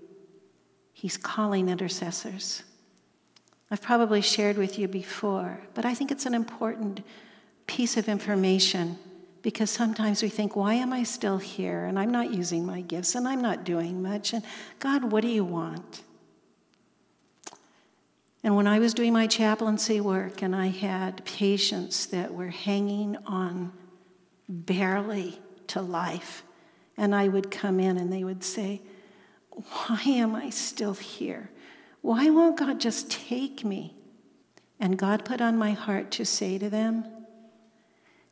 He's 0.93 1.17
calling 1.17 1.69
intercessors. 1.69 2.61
I've 3.71 3.81
probably 3.81 4.21
shared 4.21 4.57
with 4.57 4.79
you 4.79 4.87
before, 4.87 5.61
but 5.73 5.85
I 5.85 5.93
think 5.93 6.11
it's 6.11 6.25
an 6.25 6.33
important 6.33 7.01
piece 7.67 7.97
of 7.97 8.09
information 8.09 8.97
Because 9.41 9.69
sometimes 9.69 10.21
we 10.21 10.29
think, 10.29 10.55
why 10.55 10.73
am 10.73 10.91
I 10.91 11.03
still 11.03 11.37
here? 11.37 11.85
And 11.85 11.97
I'm 11.97 12.11
not 12.11 12.33
using 12.33 12.65
my 12.65 12.81
gifts 12.81 13.15
and 13.15 13.27
I'm 13.27 13.41
not 13.41 13.63
doing 13.63 14.01
much. 14.01 14.33
And 14.33 14.43
God, 14.79 15.11
what 15.11 15.21
do 15.21 15.29
you 15.29 15.43
want? 15.45 16.03
And 18.43 18.55
when 18.55 18.67
I 18.67 18.79
was 18.79 18.93
doing 18.93 19.13
my 19.13 19.27
chaplaincy 19.27 20.01
work 20.01 20.41
and 20.41 20.55
I 20.55 20.67
had 20.67 21.23
patients 21.25 22.05
that 22.07 22.33
were 22.33 22.49
hanging 22.49 23.17
on 23.25 23.71
barely 24.47 25.39
to 25.67 25.81
life, 25.81 26.43
and 26.97 27.13
I 27.13 27.27
would 27.27 27.51
come 27.51 27.79
in 27.79 27.97
and 27.97 28.11
they 28.11 28.23
would 28.23 28.43
say, 28.43 28.81
Why 29.51 30.01
am 30.05 30.35
I 30.35 30.49
still 30.49 30.93
here? 30.93 31.49
Why 32.01 32.29
won't 32.29 32.57
God 32.57 32.79
just 32.79 33.11
take 33.11 33.63
me? 33.63 33.95
And 34.79 34.97
God 34.97 35.25
put 35.25 35.41
on 35.41 35.57
my 35.57 35.71
heart 35.71 36.11
to 36.11 36.25
say 36.25 36.57
to 36.57 36.69
them, 36.69 37.05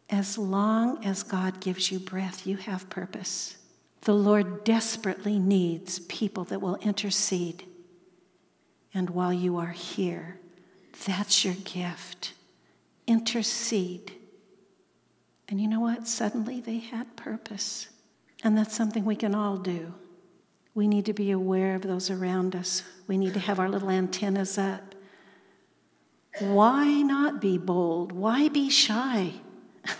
As 0.09 0.37
long 0.37 1.03
as 1.03 1.23
God 1.23 1.59
gives 1.59 1.91
you 1.91 1.99
breath, 1.99 2.47
you 2.47 2.57
have 2.57 2.89
purpose. 2.89 3.57
The 4.01 4.13
Lord 4.13 4.63
desperately 4.63 5.37
needs 5.37 5.99
people 5.99 6.45
that 6.45 6.61
will 6.61 6.77
intercede 6.77 7.65
and 8.97 9.11
while 9.11 9.31
you 9.31 9.57
are 9.57 9.67
here, 9.67 10.39
that's 11.05 11.45
your 11.45 11.53
gift. 11.65 12.33
Intercede. 13.05 14.11
And 15.47 15.61
you 15.61 15.67
know 15.67 15.79
what? 15.79 16.07
Suddenly 16.07 16.61
they 16.61 16.79
had 16.79 17.15
purpose. 17.15 17.89
And 18.43 18.57
that's 18.57 18.75
something 18.75 19.05
we 19.05 19.15
can 19.15 19.35
all 19.35 19.57
do. 19.57 19.93
We 20.77 20.87
need 20.87 21.05
to 21.05 21.13
be 21.13 21.31
aware 21.31 21.73
of 21.73 21.81
those 21.81 22.11
around 22.11 22.55
us. 22.55 22.83
We 23.07 23.17
need 23.17 23.33
to 23.33 23.39
have 23.39 23.57
our 23.57 23.67
little 23.67 23.89
antennas 23.89 24.59
up. 24.59 24.93
Why 26.37 27.01
not 27.01 27.41
be 27.41 27.57
bold? 27.57 28.11
Why 28.11 28.47
be 28.49 28.69
shy? 28.69 29.33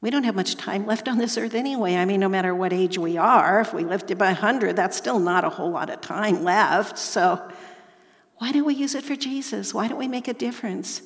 We 0.00 0.10
don't 0.10 0.24
have 0.24 0.34
much 0.34 0.56
time 0.56 0.84
left 0.84 1.06
on 1.06 1.18
this 1.18 1.38
earth 1.38 1.54
anyway. 1.54 1.94
I 1.94 2.04
mean, 2.06 2.18
no 2.18 2.28
matter 2.28 2.56
what 2.56 2.72
age 2.72 2.98
we 2.98 3.16
are, 3.16 3.60
if 3.60 3.72
we 3.72 3.84
lived 3.84 4.08
to 4.08 4.16
by 4.16 4.32
100, 4.32 4.74
that's 4.74 4.96
still 4.96 5.20
not 5.20 5.44
a 5.44 5.48
whole 5.48 5.70
lot 5.70 5.88
of 5.88 6.00
time 6.00 6.42
left. 6.42 6.98
So, 6.98 7.40
why 8.38 8.50
don't 8.50 8.64
we 8.64 8.74
use 8.74 8.96
it 8.96 9.04
for 9.04 9.14
Jesus? 9.14 9.72
Why 9.72 9.86
don't 9.86 9.98
we 9.98 10.08
make 10.08 10.26
a 10.26 10.34
difference? 10.34 11.02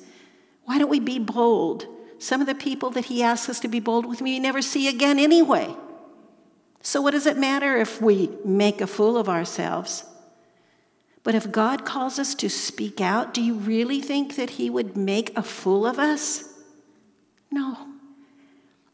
Why 0.63 0.79
don't 0.79 0.89
we 0.89 0.99
be 0.99 1.19
bold? 1.19 1.85
Some 2.17 2.41
of 2.41 2.47
the 2.47 2.55
people 2.55 2.89
that 2.89 3.05
he 3.05 3.21
asks 3.21 3.49
us 3.49 3.59
to 3.59 3.67
be 3.67 3.79
bold 3.79 4.07
with, 4.07 4.19
we 4.19 4.39
never 4.39 4.63
see 4.63 4.87
again 4.87 5.19
anyway. 5.19 5.75
So, 6.87 7.01
what 7.01 7.11
does 7.11 7.25
it 7.25 7.35
matter 7.35 7.75
if 7.75 8.01
we 8.01 8.29
make 8.45 8.79
a 8.79 8.87
fool 8.87 9.17
of 9.17 9.27
ourselves? 9.27 10.05
But 11.21 11.35
if 11.35 11.51
God 11.51 11.83
calls 11.83 12.17
us 12.17 12.33
to 12.35 12.49
speak 12.49 13.01
out, 13.01 13.33
do 13.33 13.41
you 13.41 13.55
really 13.55 13.99
think 13.99 14.37
that 14.37 14.51
he 14.51 14.69
would 14.69 14.95
make 14.95 15.37
a 15.37 15.43
fool 15.43 15.85
of 15.85 15.99
us? 15.99 16.45
No. 17.51 17.89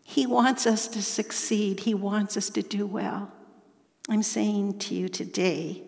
He 0.04 0.26
wants 0.26 0.66
us 0.66 0.88
to 0.88 1.04
succeed, 1.04 1.82
He 1.82 1.94
wants 1.94 2.36
us 2.36 2.50
to 2.50 2.64
do 2.64 2.88
well. 2.88 3.32
I'm 4.10 4.24
saying 4.24 4.80
to 4.80 4.96
you 4.96 5.08
today 5.08 5.84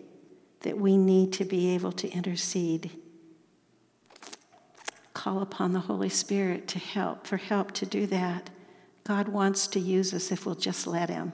that 0.60 0.78
we 0.78 0.96
need 0.96 1.32
to 1.32 1.44
be 1.44 1.74
able 1.74 1.90
to 1.90 2.08
intercede. 2.08 2.92
Call 5.12 5.42
upon 5.42 5.72
the 5.72 5.80
Holy 5.80 6.08
Spirit 6.08 6.68
to 6.68 6.78
help, 6.78 7.26
for 7.26 7.36
help 7.36 7.72
to 7.72 7.84
do 7.84 8.06
that. 8.06 8.48
God 9.02 9.26
wants 9.26 9.66
to 9.66 9.80
use 9.80 10.14
us 10.14 10.30
if 10.30 10.46
we'll 10.46 10.54
just 10.54 10.86
let 10.86 11.10
Him. 11.10 11.32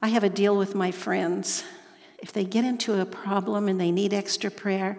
I 0.00 0.08
have 0.08 0.24
a 0.24 0.30
deal 0.30 0.56
with 0.56 0.74
my 0.74 0.90
friends. 0.90 1.64
If 2.18 2.32
they 2.32 2.44
get 2.44 2.64
into 2.64 3.00
a 3.00 3.06
problem 3.06 3.68
and 3.68 3.80
they 3.80 3.90
need 3.90 4.12
extra 4.12 4.50
prayer, 4.50 4.98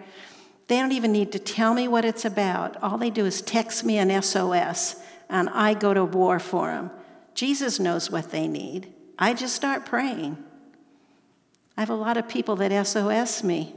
they 0.68 0.76
don't 0.76 0.92
even 0.92 1.12
need 1.12 1.32
to 1.32 1.38
tell 1.38 1.74
me 1.74 1.88
what 1.88 2.04
it's 2.04 2.24
about. 2.24 2.82
All 2.82 2.98
they 2.98 3.10
do 3.10 3.26
is 3.26 3.42
text 3.42 3.84
me 3.84 3.98
an 3.98 4.22
SOS 4.22 4.96
and 5.28 5.48
I 5.48 5.74
go 5.74 5.94
to 5.94 6.04
war 6.04 6.38
for 6.38 6.70
them. 6.70 6.90
Jesus 7.34 7.80
knows 7.80 8.10
what 8.10 8.30
they 8.30 8.46
need. 8.46 8.92
I 9.18 9.34
just 9.34 9.54
start 9.54 9.86
praying. 9.86 10.36
I 11.76 11.80
have 11.80 11.90
a 11.90 11.94
lot 11.94 12.16
of 12.16 12.28
people 12.28 12.56
that 12.56 12.86
SOS 12.86 13.42
me, 13.42 13.74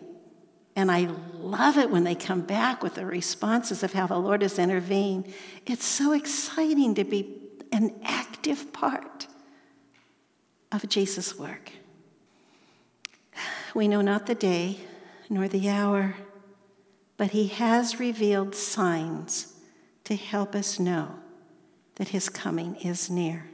and 0.76 0.92
I 0.92 1.10
love 1.36 1.78
it 1.78 1.90
when 1.90 2.04
they 2.04 2.16
come 2.16 2.42
back 2.42 2.84
with 2.84 2.96
the 2.96 3.06
responses 3.06 3.84
of 3.84 3.94
how 3.94 4.08
the 4.08 4.18
Lord 4.18 4.42
has 4.42 4.60
intervened. 4.60 5.32
It's 5.66 5.86
so 5.86 6.12
exciting 6.12 6.96
to 6.96 7.04
be 7.04 7.40
an 7.72 7.96
active 8.04 8.74
part 8.74 9.28
of 10.74 10.88
Jesus' 10.90 11.38
work. 11.38 11.72
We 13.76 13.88
know 13.88 14.02
not 14.02 14.26
the 14.26 14.36
day 14.36 14.80
nor 15.30 15.48
the 15.48 15.70
hour, 15.70 16.16
but 17.18 17.32
He 17.32 17.48
has 17.48 18.00
revealed 18.00 18.56
signs 18.56 19.54
to 20.04 20.16
help 20.16 20.56
us 20.56 20.80
know 20.80 21.16
that 21.96 22.10
his 22.10 22.30
coming 22.30 22.76
is 22.78 23.10
near. 23.10 23.50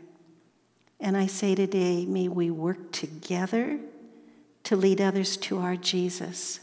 And 0.99 1.15
I 1.15 1.27
say 1.27 1.55
today, 1.55 2.05
may 2.05 2.27
we 2.27 2.49
work 2.49 2.91
together 2.91 3.79
to 4.63 4.75
lead 4.75 4.99
others 5.01 5.37
to 5.37 5.59
our 5.59 5.75
Jesus, 5.75 6.59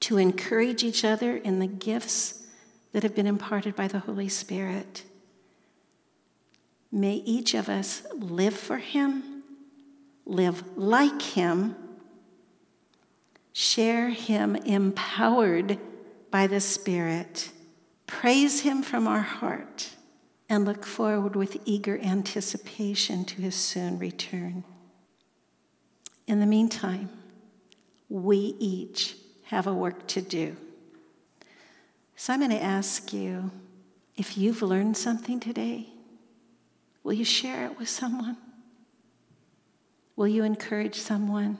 to 0.00 0.18
encourage 0.18 0.82
each 0.82 1.04
other 1.04 1.36
in 1.36 1.58
the 1.58 1.66
gifts 1.66 2.42
that 2.92 3.02
have 3.02 3.14
been 3.14 3.26
imparted 3.26 3.76
by 3.76 3.88
the 3.88 4.00
Holy 4.00 4.28
Spirit. 4.28 5.04
May 6.94 7.14
each 7.24 7.54
of 7.54 7.68
us 7.68 8.06
live 8.12 8.54
for 8.54 8.76
him, 8.76 9.42
live 10.24 10.62
like 10.76 11.20
him, 11.20 11.74
share 13.52 14.10
him 14.10 14.54
empowered 14.54 15.80
by 16.30 16.46
the 16.46 16.60
Spirit, 16.60 17.50
praise 18.06 18.60
him 18.60 18.84
from 18.84 19.08
our 19.08 19.22
heart 19.22 19.90
and 20.48 20.64
look 20.64 20.86
forward 20.86 21.34
with 21.34 21.56
eager 21.64 21.98
anticipation 21.98 23.24
to 23.24 23.42
his 23.42 23.56
soon 23.56 23.98
return. 23.98 24.62
In 26.28 26.38
the 26.38 26.46
meantime, 26.46 27.08
we 28.08 28.54
each 28.60 29.16
have 29.46 29.66
a 29.66 29.74
work 29.74 30.06
to 30.06 30.22
do. 30.22 30.56
So 32.14 32.32
I'm 32.32 32.38
going 32.38 32.52
to 32.52 32.62
ask 32.62 33.12
you 33.12 33.50
if 34.16 34.38
you've 34.38 34.62
learned 34.62 34.96
something 34.96 35.40
today, 35.40 35.88
will 37.04 37.12
you 37.12 37.24
share 37.24 37.66
it 37.66 37.78
with 37.78 37.88
someone? 37.88 38.36
Will 40.16 40.26
you 40.26 40.42
encourage 40.42 40.96
someone? 40.96 41.58